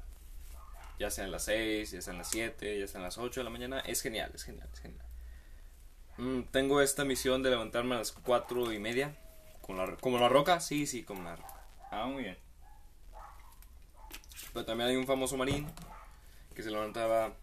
Ya 0.98 1.10
sea 1.10 1.26
en 1.26 1.32
las 1.32 1.44
6, 1.44 1.90
ya 1.90 2.00
sea 2.00 2.12
en 2.14 2.18
las 2.20 2.30
7, 2.30 2.80
ya 2.80 2.86
sea 2.86 3.00
en 3.00 3.04
las 3.04 3.18
8 3.18 3.40
de 3.40 3.44
la 3.44 3.50
mañana. 3.50 3.80
Es 3.80 4.00
genial, 4.00 4.30
es 4.34 4.42
genial, 4.42 4.70
es 4.72 4.80
genial. 4.80 5.04
Mm, 6.16 6.44
tengo 6.44 6.80
esta 6.80 7.04
misión 7.04 7.42
de 7.42 7.50
levantarme 7.50 7.94
a 7.94 7.98
las 7.98 8.12
4 8.12 8.72
y 8.72 8.78
media. 8.78 9.18
¿Como 9.60 10.18
la 10.18 10.28
roca? 10.30 10.60
Sí, 10.60 10.86
sí, 10.86 11.02
como 11.02 11.24
la 11.24 11.36
roca. 11.36 11.66
Ah, 11.90 12.06
muy 12.06 12.22
bien. 12.22 12.45
Pero 14.56 14.64
también 14.64 14.88
hay 14.88 14.96
un 14.96 15.06
famoso 15.06 15.36
marín 15.36 15.66
que 16.54 16.62
se 16.62 16.70
levantaba. 16.70 17.34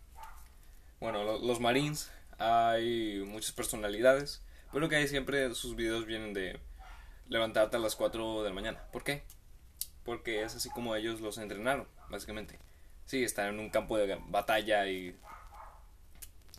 Bueno, 1.00 1.38
los, 1.38 1.60
marines, 1.60 2.10
hay 2.39 3.24
muchas 3.24 3.51
personalidades, 3.51 4.41
pero 4.72 4.89
que 4.89 4.96
hay 4.96 5.08
siempre 5.08 5.53
sus 5.53 5.75
videos 5.75 6.08
vienen 6.08 6.34
de 6.34 6.60
levantarte 7.27 7.77
a 7.77 7.79
las 7.79 7.96
4 7.96 8.41
de 8.41 8.50
la 8.50 8.55
mañana. 8.55 8.84
¿Por 8.91 9.03
qué? 9.03 9.22
Porque 10.03 10.41
es 10.41 10.55
así 10.55 10.72
como 10.72 10.96
ellos 10.96 11.22
los 11.22 11.38
entrenaron, 11.38 11.88
básicamente. 12.10 12.58
Sí, 13.05 13.24
están 13.24 13.50
en 13.50 13.60
un 13.60 13.70
campo 13.70 13.96
de 14.00 14.20
batalla 14.29 14.88
y. 14.88 15.15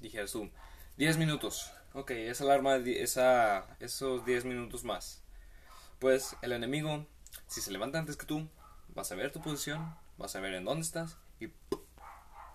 Dijeras 0.02 0.30
tú, 0.30 0.52
10 0.98 1.18
minutos. 1.18 1.72
Ok, 1.94 2.12
esa 2.12 2.44
alarma, 2.44 2.76
esa, 2.76 3.76
esos 3.80 4.24
10 4.24 4.44
minutos 4.44 4.84
más. 4.84 5.20
Pues 5.98 6.36
el 6.42 6.52
enemigo, 6.52 7.08
si 7.48 7.60
se 7.60 7.72
levanta 7.72 7.98
antes 7.98 8.16
que 8.16 8.24
tú, 8.24 8.48
vas 8.94 9.10
a 9.10 9.16
ver 9.16 9.32
tu 9.32 9.42
posición, 9.42 9.96
vas 10.16 10.34
a 10.36 10.40
ver 10.40 10.54
en 10.54 10.64
dónde 10.64 10.82
estás 10.82 11.16
y 11.40 11.48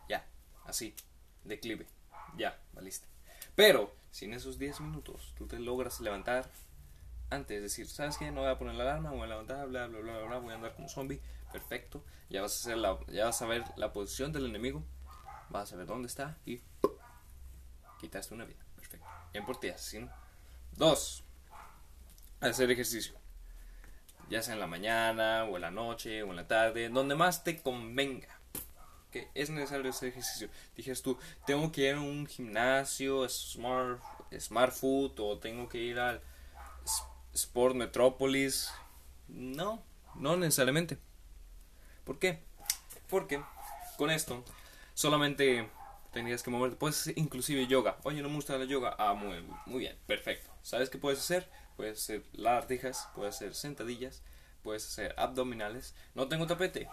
ya, 0.08 0.26
así, 0.66 0.96
declive, 1.44 1.86
ya, 2.38 2.60
valiste. 2.74 3.08
Pero, 3.56 3.94
si 4.12 4.26
en 4.26 4.34
esos 4.34 4.58
10 4.58 4.82
minutos 4.82 5.34
tú 5.38 5.48
te 5.48 5.60
logras 5.60 6.00
levantar 6.00 6.50
antes, 7.30 7.58
de 7.58 7.62
decir, 7.62 7.88
¿sabes 7.88 8.18
qué? 8.18 8.32
No 8.32 8.42
voy 8.42 8.50
a 8.50 8.58
poner 8.58 8.76
la 8.76 8.84
alarma, 8.84 9.12
voy 9.12 9.24
a 9.24 9.28
levantar, 9.28 9.68
bla, 9.68 9.88
bla, 9.88 10.00
bla, 10.00 10.20
bla, 10.26 10.38
voy 10.38 10.52
a 10.52 10.56
andar 10.56 10.76
como 10.76 10.90
zombie, 10.90 11.22
perfecto, 11.52 12.04
ya 12.30 12.42
vas 12.42 12.54
a, 12.54 12.60
hacer 12.60 12.78
la, 12.78 12.98
ya 13.08 13.26
vas 13.26 13.42
a 13.42 13.46
ver 13.46 13.64
la 13.76 13.94
posición 13.94 14.32
del 14.32 14.46
enemigo, 14.46 14.84
vas 15.50 15.72
a 15.74 15.76
ver 15.76 15.86
dónde 15.86 16.08
está 16.08 16.38
y 16.46 16.62
quitaste 18.00 18.34
una 18.34 18.46
vida, 18.46 18.66
perfecto. 18.76 19.06
Bien 19.32 19.46
por 19.46 19.60
ti, 19.60 19.70
asesino. 19.70 20.10
Dos, 20.72 21.24
hacer 22.40 22.72
ejercicio 22.72 23.19
ya 24.30 24.42
sea 24.42 24.54
en 24.54 24.60
la 24.60 24.68
mañana 24.68 25.46
o 25.46 25.56
en 25.56 25.62
la 25.62 25.72
noche 25.72 26.24
o 26.24 26.30
en 26.30 26.36
la 26.36 26.48
tarde, 26.48 26.90
donde 26.90 27.16
más 27.16 27.44
te 27.44 27.62
convenga. 27.62 28.28
Que 29.12 29.28
es 29.34 29.50
necesario 29.50 29.90
ese 29.90 30.10
ejercicio. 30.10 30.50
Dijes 30.76 31.02
tú, 31.02 31.18
tengo 31.46 31.72
que 31.72 31.90
ir 31.90 31.96
a 31.96 32.00
un 32.00 32.28
gimnasio, 32.28 33.28
Smart, 33.28 34.00
smart 34.38 34.72
Food 34.72 35.20
o 35.20 35.40
tengo 35.40 35.68
que 35.68 35.80
ir 35.80 36.00
al 36.00 36.22
Sport 37.34 37.76
Metropolis. 37.76 38.72
No, 39.28 39.82
no 40.16 40.38
necesariamente. 40.38 40.98
¿Por 42.04 42.20
qué? 42.20 42.40
Porque 43.10 43.42
con 43.98 44.12
esto 44.12 44.44
solamente 44.94 45.68
tendrías 46.12 46.44
que 46.44 46.52
moverte. 46.52 46.78
Puedes 46.78 47.02
hacer 47.02 47.18
inclusive 47.18 47.68
yoga. 47.68 47.98
Oye, 48.04 48.22
no 48.22 48.30
me 48.30 48.36
gusta 48.36 48.58
la 48.58 48.66
yoga. 48.66 48.96
Ah, 49.00 49.14
muy, 49.14 49.44
muy 49.66 49.80
bien, 49.80 49.98
perfecto. 50.06 50.39
¿Sabes 50.70 50.92
qué 50.92 51.00
puedes 51.00 51.18
hacer? 51.18 51.50
puedes 51.76 51.98
hacer 51.98 52.24
lagartijas, 52.34 53.08
puedes 53.16 53.36
hacer 53.36 53.56
sentadillas, 53.56 54.22
puedes 54.62 54.86
hacer 54.86 55.16
abdominales. 55.18 55.96
No 56.14 56.28
tengo 56.28 56.46
tapete. 56.46 56.88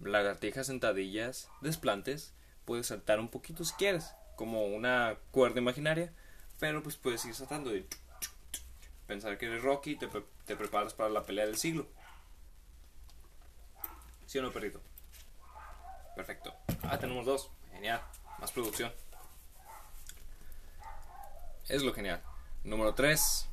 Lagartijas, 0.00 0.66
sentadillas, 0.66 1.48
desplantes. 1.60 2.32
Puedes 2.64 2.88
saltar 2.88 3.20
un 3.20 3.28
poquito 3.28 3.64
si 3.64 3.74
quieres, 3.74 4.14
como 4.34 4.64
una 4.64 5.16
cuerda 5.30 5.60
imaginaria, 5.60 6.12
pero 6.58 6.82
pues 6.82 6.96
puedes 6.96 7.24
ir 7.26 7.34
saltando 7.34 7.76
y 7.76 7.86
pensar 9.06 9.38
que 9.38 9.46
eres 9.46 9.62
Rocky 9.62 9.92
y 9.92 9.96
te, 9.96 10.08
te 10.44 10.56
preparas 10.56 10.92
para 10.92 11.10
la 11.10 11.22
pelea 11.22 11.46
del 11.46 11.56
siglo. 11.56 11.86
¿Sí 14.26 14.38
o 14.38 14.42
no, 14.42 14.50
perrito? 14.50 14.80
Perfecto. 16.16 16.52
Ah, 16.82 16.98
tenemos 16.98 17.26
dos. 17.26 17.50
Genial. 17.72 18.02
Más 18.40 18.50
producción. 18.50 18.90
Es 21.68 21.82
lo 21.82 21.92
genial. 21.92 22.22
Número 22.64 22.94
3. 22.94 23.48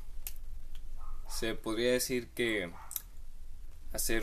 Se 1.28 1.54
podría 1.54 1.92
decir 1.92 2.28
que 2.30 2.72
hacer 3.92 4.22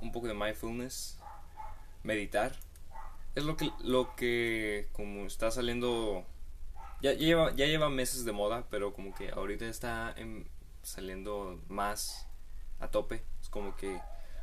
un 0.00 0.12
poco 0.12 0.26
de 0.28 0.34
mindfulness, 0.34 1.18
meditar, 2.02 2.54
es 3.34 3.44
lo 3.44 3.56
que, 3.56 3.70
lo 3.80 4.14
que 4.14 4.88
como 4.92 5.26
está 5.26 5.50
saliendo, 5.50 6.24
ya, 7.02 7.12
lleva, 7.12 7.52
ya 7.54 7.66
lleva 7.66 7.88
meses 7.88 8.24
de 8.24 8.32
moda, 8.32 8.66
pero 8.70 8.92
como 8.94 9.14
que 9.14 9.30
ahorita 9.30 9.64
está 9.66 10.12
en- 10.16 10.48
saliendo 10.82 11.60
más 11.68 12.26
a 12.80 12.88
tope. 12.88 13.24
Es 13.40 13.48
como 13.48 13.74
que, 13.76 14.00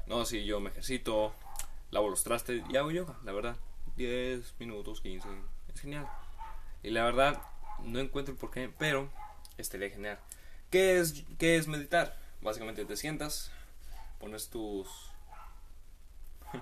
no, 0.07 0.25
si 0.25 0.43
yo 0.45 0.60
me 0.60 0.69
ejercito, 0.71 1.33
lavo 1.91 2.10
los 2.10 2.24
trastes 2.24 2.63
y 2.69 2.75
hago 2.77 2.91
yoga, 2.91 3.17
la 3.24 3.31
verdad. 3.31 3.55
10 3.95 4.53
minutos, 4.60 5.01
15, 5.01 5.27
es 5.74 5.79
genial. 5.79 6.07
Y 6.83 6.89
la 6.89 7.03
verdad, 7.03 7.41
no 7.79 8.00
encuentro 8.00 8.36
por 8.36 8.51
qué, 8.51 8.69
pero 8.77 9.10
estaría 9.58 9.89
genial. 9.89 10.20
¿Qué 10.70 11.00
es, 11.00 11.24
¿Qué 11.38 11.58
es 11.58 11.67
meditar? 11.67 12.17
Básicamente 12.41 12.86
te 12.86 12.98
sientas, 12.98 13.51
pones 14.20 14.50
tus... 14.50 14.88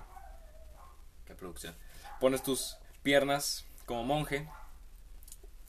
¿Qué 1.26 1.34
producción? 1.34 1.74
Pones 2.20 2.42
tus 2.42 2.76
piernas 3.02 3.64
como 3.86 4.04
monje 4.04 4.48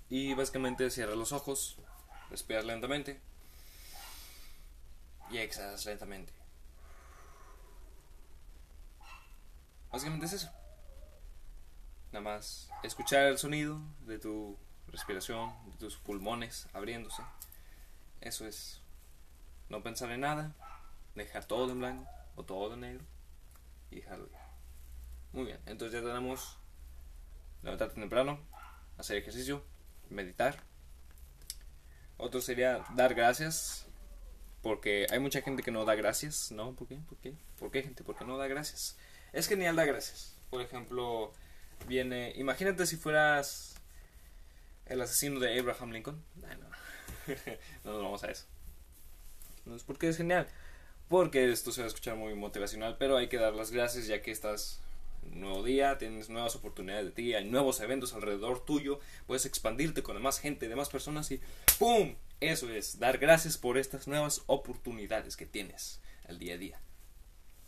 y 0.10 0.34
básicamente 0.34 0.90
cierras 0.90 1.16
los 1.16 1.32
ojos, 1.32 1.78
respiras 2.30 2.66
lentamente 2.66 3.22
y 5.32 5.38
exhalas 5.38 5.86
lentamente. 5.86 6.34
Básicamente 9.92 10.26
es 10.26 10.34
eso. 10.34 10.50
Nada 12.12 12.24
más 12.24 12.70
escuchar 12.84 13.28
el 13.28 13.38
sonido 13.38 13.80
de 14.02 14.20
tu 14.20 14.58
respiración, 14.92 15.54
de 15.66 15.78
tus 15.78 15.98
pulmones 15.98 16.68
abriéndose. 16.74 17.24
Eso 18.20 18.46
es 18.48 18.82
no 19.70 19.82
pensar 19.82 20.12
en 20.12 20.22
nada, 20.22 20.56
dejar 21.16 21.46
todo 21.46 21.72
en 21.72 21.80
blanco 21.80 22.08
o 22.36 22.44
todo 22.44 22.74
en 22.74 22.82
negro 22.82 23.06
y 23.90 23.98
dejarlo. 23.98 24.30
Muy 25.34 25.46
bien, 25.46 25.60
entonces 25.66 26.02
ya 26.02 26.08
tenemos 26.08 26.58
levantarte 27.64 28.00
temprano, 28.00 28.40
hacer 28.98 29.18
ejercicio, 29.18 29.64
meditar. 30.10 30.64
Otro 32.18 32.42
sería 32.42 32.86
dar 32.96 33.16
gracias, 33.16 33.88
porque 34.62 35.08
hay 35.10 35.20
mucha 35.20 35.42
gente 35.42 35.64
que 35.64 35.72
no 35.72 35.86
da 35.86 35.96
gracias, 35.96 36.52
¿no? 36.52 36.74
¿Por 36.76 36.88
qué? 36.88 36.98
¿Por 37.08 37.18
qué? 37.18 37.34
¿Por 37.58 37.72
qué 37.72 37.82
gente? 37.82 38.04
Porque 38.04 38.26
no 38.26 38.38
da 38.38 38.48
gracias. 38.48 38.98
Es 39.34 39.48
genial 39.48 39.76
dar 39.76 39.88
gracias. 39.88 40.38
Por 40.50 40.62
ejemplo, 40.62 41.32
viene, 41.88 42.34
imagínate 42.36 42.86
si 42.86 42.98
fueras 42.98 43.81
el 44.92 45.02
asesino 45.02 45.40
de 45.40 45.58
Abraham 45.58 45.92
Lincoln. 45.92 46.24
No, 46.36 46.48
no 47.86 47.92
nos 47.94 48.04
vamos 48.04 48.24
a 48.24 48.32
eso. 48.32 48.46
No 49.66 49.76
es 49.76 49.84
porque 49.84 50.10
es 50.10 50.18
genial. 50.18 50.48
Porque 51.08 51.52
esto 51.52 51.72
se 51.72 51.82
va 51.82 51.86
a 51.86 51.88
escuchar 51.88 52.16
muy 52.16 52.34
motivacional, 52.36 52.98
pero 52.98 53.18
hay 53.18 53.28
que 53.28 53.38
dar 53.38 53.54
las 53.54 53.72
gracias 53.72 54.08
ya 54.08 54.22
que 54.22 54.32
estás 54.32 54.82
en 55.24 55.34
un 55.34 55.42
nuevo 55.42 55.64
día, 55.64 55.98
tienes 55.98 56.30
nuevas 56.30 56.56
oportunidades 56.56 57.06
de 57.06 57.12
ti, 57.12 57.34
hay 57.34 57.46
nuevos 57.46 57.80
eventos 57.80 58.14
alrededor 58.14 58.66
tuyo, 58.66 59.00
puedes 59.28 59.46
expandirte 59.46 60.04
con 60.04 60.22
más 60.22 60.40
gente, 60.40 60.68
demás 60.68 60.90
personas 60.90 61.30
y 61.32 61.42
¡pum! 61.78 62.16
Eso 62.40 62.70
es, 62.70 62.98
dar 62.98 63.20
gracias 63.20 63.58
por 63.58 63.78
estas 63.78 64.08
nuevas 64.08 64.42
oportunidades 64.48 65.38
que 65.38 65.46
tienes 65.46 66.02
al 66.28 66.40
día 66.40 66.56
a 66.56 66.58
día. 66.58 66.82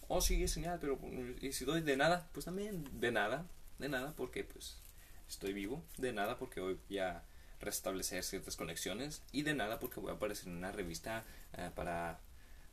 Oh, 0.08 0.20
sí, 0.20 0.44
es 0.44 0.56
genial, 0.56 0.80
pero 0.82 1.00
¿y 1.42 1.52
si 1.52 1.66
doy 1.66 1.82
de 1.82 1.96
nada? 1.96 2.30
Pues 2.34 2.46
también 2.46 2.88
de 3.00 3.12
nada, 3.12 3.46
de 3.78 3.90
nada, 3.90 4.14
porque 4.16 4.44
pues 4.44 4.83
estoy 5.28 5.54
vivo, 5.54 5.84
de 5.98 6.14
nada, 6.14 6.38
porque 6.38 6.60
voy 6.60 6.98
a 7.00 7.24
restablecer 7.64 8.24
ciertas 8.24 8.56
conexiones 8.56 9.24
y 9.32 9.44
de 9.44 9.54
nada, 9.54 9.80
porque 9.80 10.00
voy 10.00 10.12
a 10.12 10.16
aparecer 10.16 10.48
en 10.50 10.58
una 10.58 10.72
revista 10.72 11.24
eh, 11.54 11.72
para 11.74 12.20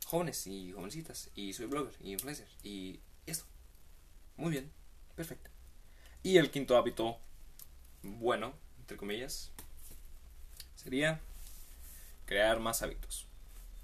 jóvenes 0.05 0.45
y 0.47 0.71
jovencitas 0.71 1.29
y 1.35 1.53
soy 1.53 1.67
blogger 1.67 1.95
y 2.01 2.11
influencer 2.11 2.47
y 2.63 2.99
esto. 3.25 3.45
Muy 4.37 4.51
bien, 4.51 4.71
perfecto. 5.15 5.49
Y 6.23 6.37
el 6.37 6.51
quinto 6.51 6.77
hábito 6.77 7.17
bueno, 8.03 8.53
entre 8.79 8.97
comillas, 8.97 9.51
sería 10.75 11.21
crear 12.25 12.59
más 12.59 12.81
hábitos. 12.81 13.27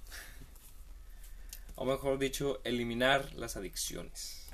O 1.76 1.86
mejor 1.86 2.18
dicho, 2.18 2.60
eliminar 2.64 3.34
las 3.36 3.56
adicciones. 3.56 4.50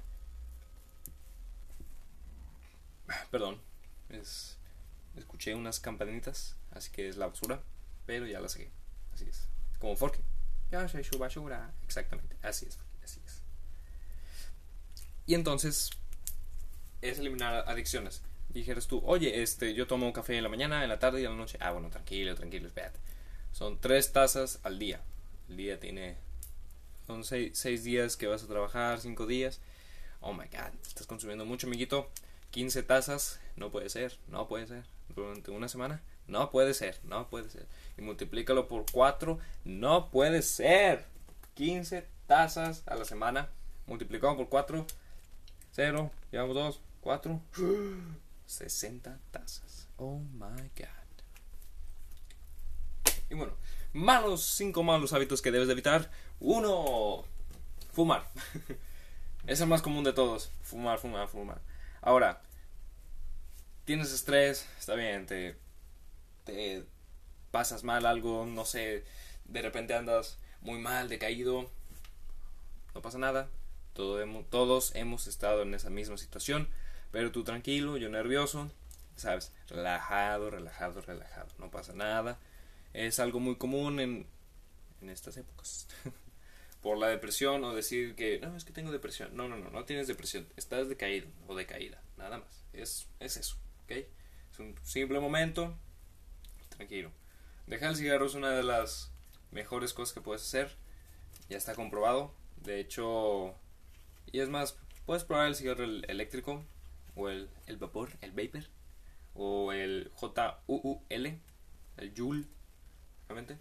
Perdón, 3.31 3.61
es, 4.13 4.57
escuché 5.15 5.55
unas 5.55 5.79
campanitas, 5.79 6.55
así 6.71 6.91
que 6.91 7.07
es 7.07 7.17
la 7.17 7.27
basura, 7.27 7.61
pero 8.05 8.25
ya 8.25 8.39
la 8.39 8.49
saqué. 8.49 8.69
Así 9.13 9.25
es. 9.29 9.47
Como 9.79 9.95
Forky. 9.95 10.21
Ya 10.71 10.87
su 10.87 11.19
basura. 11.19 11.71
Exactamente, 11.83 12.35
así 12.41 12.65
es, 12.65 12.79
así 13.03 13.19
es. 13.25 13.41
Y 15.27 15.35
entonces, 15.35 15.91
es 17.01 17.19
eliminar 17.19 17.65
adicciones. 17.67 18.21
Dijeras 18.49 18.87
tú, 18.87 19.01
oye, 19.05 19.41
este, 19.41 19.73
yo 19.73 19.87
tomo 19.87 20.05
un 20.05 20.13
café 20.13 20.37
en 20.37 20.43
la 20.43 20.49
mañana, 20.49 20.83
en 20.83 20.89
la 20.89 20.99
tarde 20.99 21.21
y 21.21 21.25
en 21.25 21.31
la 21.31 21.37
noche. 21.37 21.57
Ah, 21.61 21.71
bueno, 21.71 21.89
tranquilo, 21.89 22.35
tranquilo, 22.35 22.67
espérate. 22.67 22.99
Son 23.51 23.79
tres 23.79 24.11
tazas 24.11 24.59
al 24.63 24.79
día. 24.79 25.01
El 25.49 25.57
día 25.57 25.79
tiene. 25.79 26.17
Son 27.05 27.23
seis, 27.23 27.51
seis 27.57 27.83
días 27.83 28.17
que 28.17 28.27
vas 28.27 28.43
a 28.43 28.47
trabajar, 28.47 28.99
cinco 28.99 29.27
días. 29.27 29.59
Oh 30.21 30.33
my 30.33 30.45
god, 30.45 30.73
estás 30.87 31.05
consumiendo 31.05 31.45
mucho, 31.45 31.67
amiguito. 31.67 32.09
15 32.51 32.83
tazas, 32.83 33.39
no 33.55 33.71
puede 33.71 33.89
ser, 33.89 34.17
no 34.27 34.47
puede 34.47 34.67
ser. 34.67 34.83
Durante 35.15 35.51
una 35.51 35.67
semana, 35.67 36.01
no 36.27 36.49
puede 36.49 36.73
ser, 36.73 36.99
no 37.03 37.29
puede 37.29 37.49
ser. 37.49 37.67
Y 37.97 38.01
multiplícalo 38.01 38.67
por 38.67 38.85
4, 38.91 39.39
no 39.65 40.09
puede 40.09 40.41
ser. 40.41 41.05
15 41.55 42.07
tazas 42.25 42.83
a 42.87 42.95
la 42.95 43.05
semana, 43.05 43.49
multiplicado 43.85 44.35
por 44.35 44.49
4, 44.49 44.85
0, 45.71 46.11
llevamos 46.31 46.55
2, 46.55 46.81
4, 47.01 47.41
60 48.45 49.19
tazas. 49.31 49.87
Oh 49.97 50.19
my 50.19 50.69
god. 50.75 51.03
Y 53.29 53.35
bueno, 53.35 53.53
malos, 53.93 54.43
5 54.43 54.83
malos 54.83 55.13
hábitos 55.13 55.41
que 55.41 55.51
debes 55.51 55.67
de 55.67 55.73
evitar. 55.73 56.09
Uno, 56.39 57.23
fumar. 57.91 58.27
es 59.47 59.61
el 59.61 59.67
más 59.67 59.81
común 59.81 60.03
de 60.03 60.13
todos. 60.13 60.51
Fumar, 60.61 60.99
fumar, 60.99 61.27
fumar. 61.27 61.61
Ahora, 62.01 62.41
tienes 63.85 64.11
estrés, 64.13 64.67
está 64.79 64.95
bien, 64.95 65.25
te, 65.25 65.57
te 66.45 66.85
pasas 67.51 67.83
mal 67.83 68.05
algo, 68.05 68.45
no 68.47 68.65
sé, 68.65 69.05
de 69.45 69.61
repente 69.63 69.93
andas 69.95 70.39
muy 70.61 70.79
mal, 70.79 71.09
decaído, 71.09 71.69
no 72.95 73.01
pasa 73.01 73.17
nada, 73.17 73.49
todo 73.93 74.21
hemos- 74.21 74.49
todos 74.49 74.93
hemos 74.95 75.27
estado 75.27 75.61
en 75.63 75.73
esa 75.73 75.89
misma 75.89 76.17
situación, 76.17 76.67
pero 77.11 77.31
tú 77.31 77.43
tranquilo, 77.43 77.97
yo 77.97 78.09
nervioso, 78.09 78.71
sabes, 79.15 79.51
relajado, 79.67 80.49
relajado, 80.49 81.01
relajado, 81.01 81.47
no 81.59 81.69
pasa 81.71 81.93
nada, 81.93 82.39
es 82.93 83.19
algo 83.19 83.39
muy 83.39 83.55
común 83.57 83.99
en, 83.99 84.27
en 85.01 85.09
estas 85.09 85.37
épocas. 85.37 85.87
Por 86.81 86.97
la 86.97 87.07
depresión 87.09 87.63
o 87.65 87.75
decir 87.75 88.15
que 88.15 88.39
no, 88.41 88.55
es 88.57 88.65
que 88.65 88.73
tengo 88.73 88.91
depresión. 88.91 89.35
No, 89.37 89.49
no, 89.49 89.57
no, 89.57 89.69
no 89.71 89.85
tienes 89.85 90.07
depresión. 90.07 90.47
Estás 90.57 90.89
decaído 90.89 91.27
o 91.47 91.55
decaída. 91.55 92.01
Nada 92.17 92.39
más. 92.39 92.63
Es, 92.73 93.07
es 93.19 93.37
eso. 93.37 93.57
¿Ok? 94.01 94.07
Es 94.51 94.59
un 94.59 94.75
simple 94.83 95.19
momento. 95.19 95.75
Tranquilo. 96.69 97.11
Dejar 97.67 97.91
el 97.91 97.95
cigarro 97.95 98.25
es 98.25 98.35
una 98.35 98.51
de 98.51 98.63
las 98.63 99.11
mejores 99.51 99.93
cosas 99.93 100.13
que 100.13 100.21
puedes 100.21 100.41
hacer. 100.43 100.75
Ya 101.49 101.57
está 101.57 101.75
comprobado. 101.75 102.33
De 102.57 102.79
hecho, 102.79 103.55
y 104.31 104.39
es 104.39 104.49
más, 104.49 104.77
puedes 105.05 105.23
probar 105.23 105.47
el 105.47 105.55
cigarro 105.55 105.83
el- 105.83 106.05
eléctrico 106.09 106.63
o 107.15 107.29
el, 107.29 107.49
el 107.67 107.77
vapor, 107.77 108.09
el 108.21 108.31
vapor 108.31 108.63
o 109.35 109.71
el 109.73 110.11
JUUL, 110.15 111.39
el 111.97 112.13
Joule, 112.15 112.45
realmente. 113.27 113.57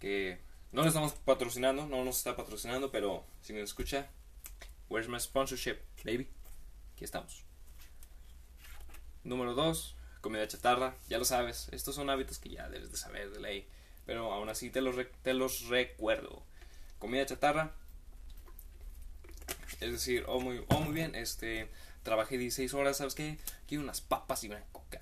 Que 0.00 0.38
no 0.72 0.82
lo 0.82 0.88
estamos 0.88 1.12
patrocinando, 1.12 1.86
no 1.86 2.04
nos 2.04 2.18
está 2.18 2.36
patrocinando, 2.36 2.90
pero 2.90 3.24
si 3.40 3.52
me 3.52 3.60
escucha, 3.62 4.08
where's 4.88 5.08
my 5.08 5.18
sponsorship, 5.20 5.78
baby? 6.04 6.28
Aquí 6.94 7.04
estamos. 7.04 7.44
Número 9.24 9.54
2, 9.54 9.96
comida 10.20 10.46
chatarra, 10.46 10.94
ya 11.08 11.18
lo 11.18 11.24
sabes, 11.24 11.68
estos 11.72 11.94
son 11.94 12.10
hábitos 12.10 12.38
que 12.38 12.50
ya 12.50 12.68
debes 12.68 12.90
de 12.92 12.98
saber 12.98 13.30
de 13.30 13.40
ley, 13.40 13.66
pero 14.06 14.32
aún 14.32 14.48
así 14.48 14.70
te 14.70 14.80
los, 14.80 14.96
te 15.22 15.34
los 15.34 15.68
recuerdo. 15.68 16.42
Comida 16.98 17.26
chatarra, 17.26 17.72
es 19.80 19.92
decir, 19.92 20.24
oh 20.28 20.40
muy, 20.40 20.64
oh 20.68 20.80
muy 20.80 20.94
bien, 20.94 21.14
este, 21.14 21.68
trabajé 22.02 22.38
16 22.38 22.72
horas, 22.74 22.98
¿sabes 22.98 23.14
qué? 23.14 23.38
Quiero 23.66 23.82
unas 23.82 24.00
papas 24.00 24.44
y 24.44 24.48
una 24.48 24.62
coca. 24.72 25.00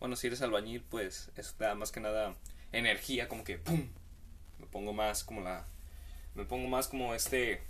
Bueno, 0.00 0.16
si 0.16 0.26
eres 0.26 0.42
albañil, 0.42 0.82
pues 0.82 1.30
eso 1.36 1.54
te 1.56 1.64
da 1.64 1.74
más 1.74 1.92
que 1.92 2.00
nada 2.00 2.34
energía, 2.72 3.28
como 3.28 3.44
que 3.44 3.58
¡pum! 3.58 3.88
Me 4.58 4.66
pongo 4.66 4.92
más 4.92 5.24
como 5.24 5.40
la. 5.40 5.64
Me 6.34 6.44
pongo 6.44 6.68
más 6.68 6.88
como 6.88 7.14
este. 7.14 7.62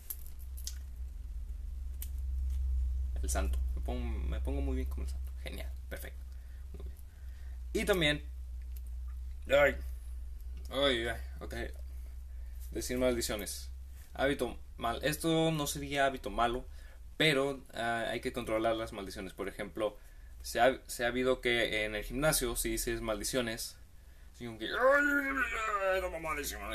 El 3.22 3.30
santo. 3.30 3.61
Pongo, 3.84 4.04
me 4.04 4.40
pongo 4.40 4.60
muy 4.60 4.76
bien 4.76 4.88
santo. 4.88 5.32
Genial, 5.42 5.70
perfecto. 5.88 6.24
Muy 6.72 6.84
bien. 6.84 6.96
Y 7.72 7.84
también. 7.84 8.22
Ay. 9.48 9.76
Ay, 10.70 11.08
ay, 11.08 11.20
ok. 11.40 11.54
Decir 12.70 12.98
maldiciones. 12.98 13.70
Hábito 14.14 14.58
mal. 14.76 15.00
Esto 15.02 15.50
no 15.50 15.66
sería 15.66 16.06
hábito 16.06 16.30
malo, 16.30 16.66
pero 17.16 17.60
ah, 17.74 18.06
hay 18.10 18.20
que 18.20 18.32
controlar 18.32 18.76
las 18.76 18.92
maldiciones. 18.92 19.32
Por 19.32 19.48
ejemplo, 19.48 19.96
se 20.42 20.60
ha, 20.60 20.80
se 20.86 21.04
ha 21.04 21.08
habido 21.08 21.40
que 21.40 21.84
en 21.84 21.94
el 21.94 22.04
gimnasio, 22.04 22.56
si 22.56 22.70
dices 22.70 23.00
maldiciones, 23.00 23.76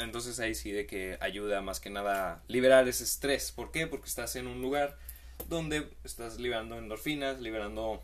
entonces 0.01 0.39
ahí 0.39 0.55
sí 0.55 0.71
de 0.71 0.85
que 0.85 1.17
ayuda 1.19 1.61
más 1.61 1.79
que 1.79 1.89
nada 1.89 2.33
a 2.33 2.43
liberar 2.47 2.87
ese 2.87 3.03
estrés. 3.03 3.51
¿Por 3.51 3.71
qué? 3.71 3.87
Porque 3.87 4.07
estás 4.07 4.35
en 4.35 4.47
un 4.47 4.61
lugar 4.61 4.97
donde 5.47 5.89
estás 6.03 6.39
liberando 6.39 6.77
endorfinas, 6.77 7.39
liberando 7.39 8.03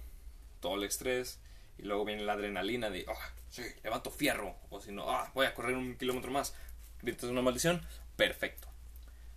todo 0.60 0.76
el 0.76 0.84
estrés 0.84 1.39
y 1.78 1.84
luego 1.84 2.06
viene 2.06 2.24
la 2.24 2.34
adrenalina 2.34 2.89
de, 2.89 3.06
oh, 3.08 3.17
sí, 3.50 3.63
levanto 3.84 4.12
fierro 4.12 4.56
o 4.69 4.80
si 4.80 4.91
no, 4.91 5.10
ah, 5.10 5.32
voy 5.34 5.46
a 5.46 5.54
correr 5.54 5.76
un 5.76 5.98
kilómetro 5.98 6.32
más. 6.32 6.56
Gritas 7.02 7.30
una 7.30 7.41
maldición, 7.41 7.82
perfecto. 8.15 8.69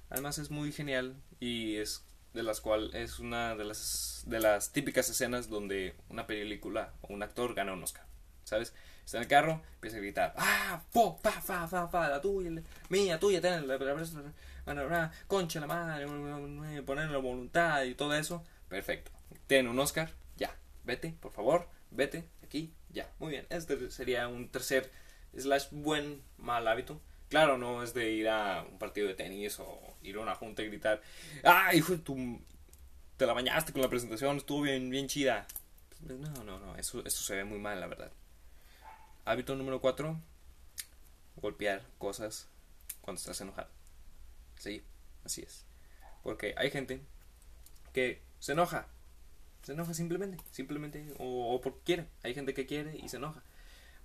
Además 0.08 0.38
es 0.38 0.50
muy 0.50 0.72
genial 0.72 1.16
y 1.40 1.76
es 1.76 2.04
de 2.32 2.42
las 2.42 2.60
cuales 2.60 2.94
es 2.94 3.18
una 3.18 3.56
de 3.56 3.64
las 3.64 4.22
de 4.26 4.40
las 4.40 4.72
típicas 4.72 5.08
escenas 5.08 5.48
donde 5.48 5.94
una 6.08 6.26
película 6.26 6.92
o 7.02 7.12
un 7.12 7.22
actor 7.22 7.54
gana 7.54 7.72
un 7.72 7.82
Oscar, 7.82 8.04
¿sabes? 8.46 8.72
Está 9.04 9.18
en 9.18 9.22
el 9.24 9.28
carro, 9.28 9.62
empieza 9.74 9.96
a 9.96 10.00
gritar, 10.00 10.34
ah, 10.36 10.82
po, 10.92 11.18
pa, 11.20 11.32
fa, 11.32 11.66
fa, 11.68 11.88
fa, 11.88 12.08
la 12.08 12.20
tuya, 12.20 12.50
mía, 12.88 13.18
tuya, 13.20 13.40
ten, 13.40 13.66
la, 13.66 15.12
concha 15.26 15.60
la 15.60 15.66
madre, 15.66 16.82
poner 16.82 17.10
la 17.10 17.18
voluntad 17.18 17.84
y 17.84 17.94
todo 17.94 18.14
eso, 18.14 18.44
perfecto. 18.68 19.10
Tiene 19.46 19.68
un 19.68 19.78
Oscar, 19.78 20.10
ya, 20.36 20.56
vete, 20.84 21.14
por 21.20 21.32
favor, 21.32 21.68
vete, 21.90 22.28
aquí, 22.42 22.72
ya, 22.90 23.10
muy 23.18 23.32
bien. 23.32 23.46
Este 23.50 23.90
sería 23.90 24.28
un 24.28 24.48
tercer 24.48 24.90
slash 25.36 25.66
buen 25.70 26.22
mal 26.38 26.66
hábito. 26.66 27.00
Claro, 27.28 27.58
no 27.58 27.82
es 27.82 27.94
de 27.94 28.12
ir 28.12 28.28
a 28.28 28.64
un 28.70 28.78
partido 28.78 29.08
de 29.08 29.14
tenis 29.14 29.58
o 29.58 29.80
ir 30.02 30.16
a 30.16 30.20
una 30.20 30.36
junta 30.36 30.62
y 30.62 30.68
gritar, 30.68 31.02
ah, 31.44 31.74
hijo 31.74 31.98
tu... 31.98 32.40
Te 33.16 33.26
la 33.26 33.32
bañaste 33.32 33.72
con 33.72 33.82
la 33.82 33.88
presentación, 33.88 34.36
estuvo 34.36 34.62
bien, 34.62 34.90
bien 34.90 35.08
chida. 35.08 35.46
No, 36.00 36.44
no, 36.44 36.58
no, 36.60 36.76
eso, 36.76 37.02
eso 37.04 37.22
se 37.22 37.34
ve 37.34 37.44
muy 37.44 37.58
mal, 37.58 37.80
la 37.80 37.86
verdad. 37.86 38.12
Hábito 39.26 39.56
número 39.56 39.80
4. 39.80 40.16
Golpear 41.34 41.82
cosas 41.98 42.48
cuando 43.00 43.18
estás 43.18 43.40
enojado. 43.40 43.68
Sí, 44.56 44.84
así 45.24 45.42
es. 45.42 45.66
Porque 46.22 46.54
hay 46.56 46.70
gente 46.70 47.00
que 47.92 48.22
se 48.38 48.52
enoja. 48.52 48.86
Se 49.64 49.72
enoja 49.72 49.94
simplemente. 49.94 50.38
Simplemente. 50.52 51.12
O, 51.18 51.60
porque 51.60 51.80
quiere. 51.84 52.06
Hay 52.22 52.34
gente 52.34 52.54
que 52.54 52.66
quiere 52.66 52.96
y 52.98 53.08
se 53.08 53.16
enoja. 53.16 53.42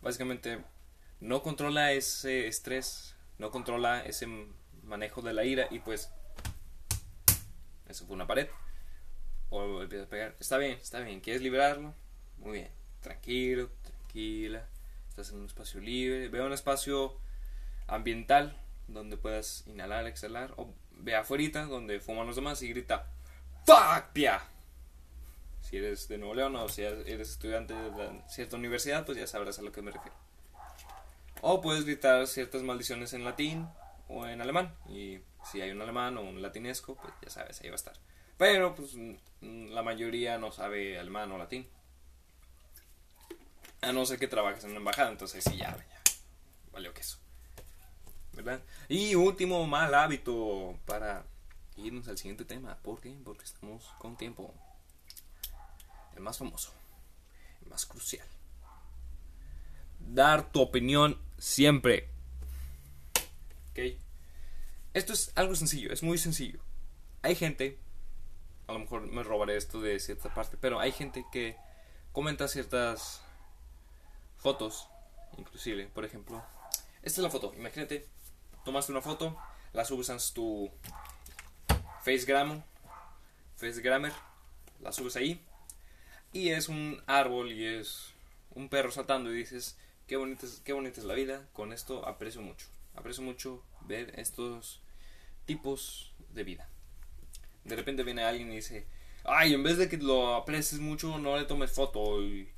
Básicamente 0.02 0.66
no 1.20 1.44
controla 1.44 1.92
ese 1.92 2.48
estrés. 2.48 3.16
No 3.38 3.52
controla 3.52 4.04
ese 4.04 4.26
manejo 4.82 5.22
de 5.22 5.34
la 5.34 5.46
ira. 5.46 5.68
Y 5.70 5.82
pues... 5.82 6.10
Eso 7.88 8.08
fue 8.08 8.16
una 8.16 8.26
pared. 8.26 8.48
O 9.52 9.84
empieza 9.84 10.06
a 10.06 10.10
pegar. 10.10 10.36
Está 10.40 10.58
bien, 10.58 10.80
está 10.82 11.00
bien. 11.00 11.22
¿Quieres 11.22 11.44
liberarlo? 11.44 11.94
Muy 12.40 12.54
bien. 12.54 12.72
Tranquilo, 13.02 13.70
tranquila 13.84 14.68
estás 15.12 15.32
en 15.32 15.40
un 15.40 15.46
espacio 15.46 15.82
libre, 15.82 16.30
ve 16.30 16.42
un 16.42 16.54
espacio 16.54 17.18
ambiental 17.86 18.58
donde 18.88 19.18
puedas 19.18 19.66
inhalar, 19.68 20.08
exhalar, 20.08 20.54
o 20.56 20.74
ve 20.92 21.16
afuera 21.18 21.66
donde 21.66 22.00
fuman 22.00 22.28
los 22.28 22.38
demás 22.38 22.62
y 22.62 22.70
grita 22.70 23.12
¡Fuck, 23.66 24.14
pia! 24.14 24.42
Si 25.60 25.78
eres 25.78 26.08
de 26.08 26.18
Nuevo 26.18 26.34
León 26.34 26.56
o 26.56 26.70
si 26.70 26.84
eres 26.84 27.30
estudiante 27.30 27.74
de 27.74 28.22
cierta 28.28 28.56
universidad, 28.56 29.06
pues 29.06 29.18
ya 29.18 29.28
sabrás 29.28 29.60
a 29.60 29.62
lo 29.62 29.72
que 29.72 29.82
me 29.82 29.92
refiero. 29.92 30.16
O 31.42 31.60
puedes 31.62 31.84
gritar 31.84 32.26
ciertas 32.28 32.64
maldiciones 32.64 33.14
en 33.14 33.26
latín 33.26 33.68
o 34.08 34.26
en 34.26 34.42
alemán. 34.42 34.74
Y 34.90 35.20
si 35.44 35.62
hay 35.62 35.72
un 35.72 35.82
alemán 35.82 36.18
o 36.18 36.22
un 36.22 36.42
latinesco, 36.42 36.96
pues 36.96 37.14
ya 37.22 37.30
sabes, 37.30 37.62
ahí 37.62 37.68
va 37.68 37.74
a 37.74 37.76
estar. 37.76 37.94
Pero 38.38 38.74
pues 38.76 38.96
la 39.42 39.84
mayoría 39.84 40.38
no 40.38 40.52
sabe 40.52 40.98
alemán 40.98 41.32
o 41.32 41.38
latín. 41.38 41.68
A 43.82 43.92
no 43.92 44.06
ser 44.06 44.20
que 44.20 44.28
trabajes 44.28 44.64
en 44.64 44.72
una 44.72 44.80
embajada, 44.80 45.10
entonces 45.10 45.44
sí, 45.44 45.58
ya, 45.58 45.76
ya. 45.76 46.02
Valió 46.72 46.94
queso. 46.94 47.18
¿Verdad? 48.34 48.62
Y 48.88 49.16
último 49.16 49.66
mal 49.68 49.94
hábito 49.94 50.78
para 50.86 51.26
irnos 51.78 52.08
al 52.08 52.18
siguiente 52.18 52.46
tema. 52.46 52.78
¿Por 52.84 53.02
qué? 53.02 53.18
Porque 53.24 53.44
estamos 53.44 53.84
con 53.98 54.16
tiempo. 54.16 54.54
El 56.16 56.22
más 56.22 56.38
famoso. 56.38 56.74
El 57.62 57.70
más 57.70 57.86
crucial. 57.86 58.28
Dar 60.00 60.52
tu 60.52 60.62
opinión 60.62 61.20
siempre. 61.38 62.10
¿Ok? 63.72 63.98
Esto 64.94 65.14
es 65.14 65.32
algo 65.36 65.56
sencillo, 65.56 65.92
es 65.92 66.04
muy 66.04 66.18
sencillo. 66.18 66.60
Hay 67.22 67.36
gente, 67.36 67.80
a 68.68 68.74
lo 68.74 68.80
mejor 68.80 69.08
me 69.08 69.24
robaré 69.24 69.56
esto 69.56 69.82
de 69.82 70.00
cierta 70.00 70.34
parte, 70.34 70.58
pero 70.60 70.80
hay 70.80 70.92
gente 70.92 71.26
que 71.32 71.56
comenta 72.12 72.48
ciertas 72.48 73.22
fotos, 74.42 74.88
inclusive, 75.38 75.88
por 75.88 76.04
ejemplo. 76.04 76.44
Esta 77.04 77.22
es 77.22 77.24
la 77.24 77.30
foto, 77.30 77.54
imagínate, 77.56 78.08
tomaste 78.66 78.92
una 78.92 79.02
foto, 79.02 79.38
la 79.72 79.86
subes 79.86 80.10
a 80.10 80.18
tu 80.34 80.70
FaceGram, 82.04 82.64
FaceGrammer, 83.56 84.12
la 84.82 84.92
subes 84.92 85.16
ahí, 85.16 85.46
y 86.34 86.50
es 86.50 86.70
un 86.70 87.02
árbol 87.06 87.52
y 87.52 87.66
es 87.66 88.14
un 88.56 88.68
perro 88.68 88.92
saltando 88.92 89.32
y 89.32 89.38
dices, 89.38 89.78
qué 90.08 90.18
bonita 90.18 90.48
qué 90.64 90.74
bonita 90.74 91.00
es 91.00 91.06
la 91.06 91.14
vida, 91.14 91.48
con 91.54 91.72
esto 91.72 92.08
aprecio 92.08 92.42
mucho, 92.42 92.68
aprecio 92.96 93.24
mucho 93.24 93.64
ver 93.82 94.20
estos 94.20 94.82
tipos 95.46 96.14
de 96.34 96.44
vida. 96.44 96.68
De 97.64 97.76
repente 97.76 98.04
viene 98.04 98.24
alguien 98.24 98.52
y 98.52 98.56
dice, 98.56 98.88
ay, 99.24 99.54
en 99.54 99.62
vez 99.62 99.78
de 99.78 99.88
que 99.88 99.98
lo 99.98 100.36
aprecies 100.36 100.82
mucho, 100.82 101.20
no 101.20 101.38
le 101.38 101.46
tomes 101.46 101.72
foto 101.72 102.24
y 102.24 102.52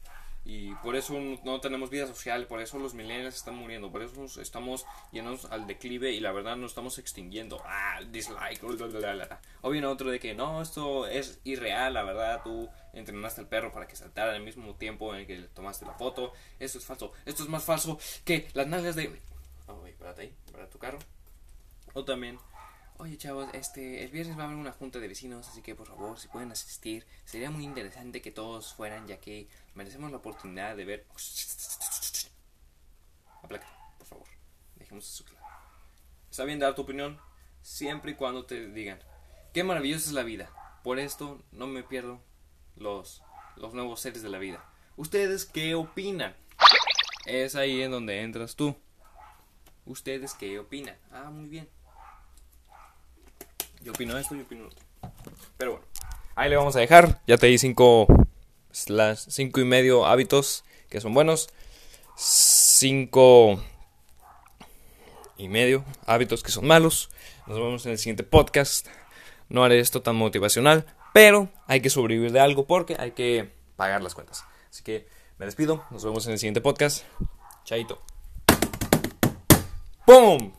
y 0.45 0.73
por 0.75 0.95
eso 0.95 1.13
no 1.43 1.61
tenemos 1.61 1.89
vida 1.89 2.05
social, 2.05 2.47
por 2.47 2.61
eso 2.61 2.77
los 2.77 2.93
millennials 2.93 3.35
están 3.35 3.55
muriendo, 3.55 3.91
por 3.91 4.01
eso 4.01 4.41
estamos 4.41 4.85
llenos 5.11 5.45
al 5.45 5.67
declive 5.67 6.11
y 6.11 6.19
la 6.19 6.33
verdad 6.33 6.57
nos 6.57 6.71
estamos 6.71 6.97
extinguiendo. 6.99 7.61
Ah, 7.65 8.01
dislike. 8.09 8.61
O 9.61 9.69
viene 9.69 9.87
otro 9.87 10.11
de 10.11 10.19
que 10.19 10.33
no, 10.33 10.61
esto 10.61 11.07
es 11.07 11.39
irreal, 11.45 11.93
la 11.93 12.03
verdad, 12.03 12.41
tú 12.43 12.69
entrenaste 12.91 13.41
al 13.41 13.47
perro 13.47 13.71
para 13.71 13.87
que 13.87 13.95
saltara 13.95 14.33
al 14.33 14.41
mismo 14.41 14.75
tiempo 14.75 15.15
en 15.15 15.25
que 15.25 15.37
tomaste 15.53 15.85
la 15.85 15.93
foto. 15.93 16.33
Esto 16.59 16.77
es 16.77 16.85
falso, 16.85 17.13
esto 17.25 17.43
es 17.43 17.49
más 17.49 17.63
falso 17.63 17.97
que 18.25 18.49
las 18.53 18.67
nalgas 18.67 18.95
de... 18.95 19.21
Oh, 19.67 19.85
espérate 19.87 20.23
ahí, 20.23 20.33
para 20.51 20.69
tu 20.69 20.77
carro. 20.77 20.99
O 21.93 22.03
también 22.03 22.37
Oye 22.97 23.17
chavos, 23.17 23.49
este, 23.53 24.03
el 24.03 24.11
viernes 24.11 24.37
va 24.37 24.43
a 24.43 24.45
haber 24.45 24.57
una 24.57 24.71
junta 24.71 24.99
de 24.99 25.07
vecinos, 25.07 25.47
así 25.49 25.61
que 25.61 25.75
por 25.75 25.87
favor, 25.87 26.19
si 26.19 26.27
pueden 26.27 26.51
asistir, 26.51 27.05
sería 27.25 27.49
muy 27.49 27.63
interesante 27.63 28.21
que 28.21 28.31
todos 28.31 28.73
fueran, 28.73 29.07
ya 29.07 29.19
que 29.19 29.49
merecemos 29.73 30.11
la 30.11 30.17
oportunidad 30.17 30.77
de 30.77 30.85
ver... 30.85 31.05
Aplaca, 33.41 33.67
por 33.97 34.07
favor, 34.07 34.27
dejemos 34.75 35.11
eso 35.11 35.25
claro. 35.25 35.45
Está 36.29 36.45
bien 36.45 36.59
dar 36.59 36.75
tu 36.75 36.83
opinión, 36.83 37.19
siempre 37.61 38.11
y 38.11 38.15
cuando 38.15 38.45
te 38.45 38.69
digan, 38.69 38.99
qué 39.53 39.63
maravillosa 39.63 40.07
es 40.07 40.13
la 40.13 40.23
vida, 40.23 40.49
por 40.83 40.99
esto 40.99 41.43
no 41.51 41.67
me 41.67 41.83
pierdo 41.83 42.21
los, 42.75 43.23
los 43.55 43.73
nuevos 43.73 43.99
seres 44.01 44.21
de 44.21 44.29
la 44.29 44.37
vida. 44.37 44.63
¿Ustedes 44.95 45.45
qué 45.45 45.73
opinan? 45.75 46.35
Es 47.25 47.55
ahí 47.55 47.81
en 47.81 47.91
donde 47.91 48.21
entras 48.21 48.55
tú. 48.55 48.75
¿Ustedes 49.85 50.35
qué 50.35 50.59
opinan? 50.59 50.97
Ah, 51.11 51.29
muy 51.31 51.49
bien. 51.49 51.67
Yo 53.83 53.91
opino 53.91 54.17
esto, 54.17 54.33
yo 54.35 54.43
opino 54.43 54.67
esto. 54.67 54.81
Pero 55.57 55.71
bueno, 55.71 55.85
ahí 56.35 56.49
le 56.49 56.55
vamos 56.55 56.75
a 56.75 56.79
dejar. 56.79 57.21
Ya 57.27 57.37
te 57.37 57.47
di 57.47 57.57
cinco, 57.57 58.07
cinco 58.71 59.59
y 59.59 59.65
medio 59.65 60.05
hábitos 60.05 60.63
que 60.89 61.01
son 61.01 61.13
buenos. 61.13 61.49
Cinco 62.15 63.61
y 65.37 65.49
medio 65.49 65.83
hábitos 66.05 66.43
que 66.43 66.51
son 66.51 66.65
malos. 66.65 67.09
Nos 67.45 67.57
vemos 67.57 67.85
en 67.85 67.91
el 67.91 67.97
siguiente 67.97 68.23
podcast. 68.23 68.87
No 69.49 69.65
haré 69.65 69.79
esto 69.79 70.01
tan 70.01 70.15
motivacional, 70.15 70.85
pero 71.13 71.49
hay 71.67 71.81
que 71.81 71.89
sobrevivir 71.89 72.31
de 72.31 72.39
algo 72.39 72.65
porque 72.65 72.95
hay 72.97 73.11
que 73.11 73.51
pagar 73.75 74.01
las 74.01 74.15
cuentas. 74.15 74.45
Así 74.69 74.83
que 74.83 75.07
me 75.37 75.45
despido. 75.45 75.83
Nos 75.91 76.05
vemos 76.05 76.25
en 76.25 76.33
el 76.33 76.39
siguiente 76.39 76.61
podcast. 76.61 77.03
Chaito. 77.65 78.01
¡Pum! 80.05 80.51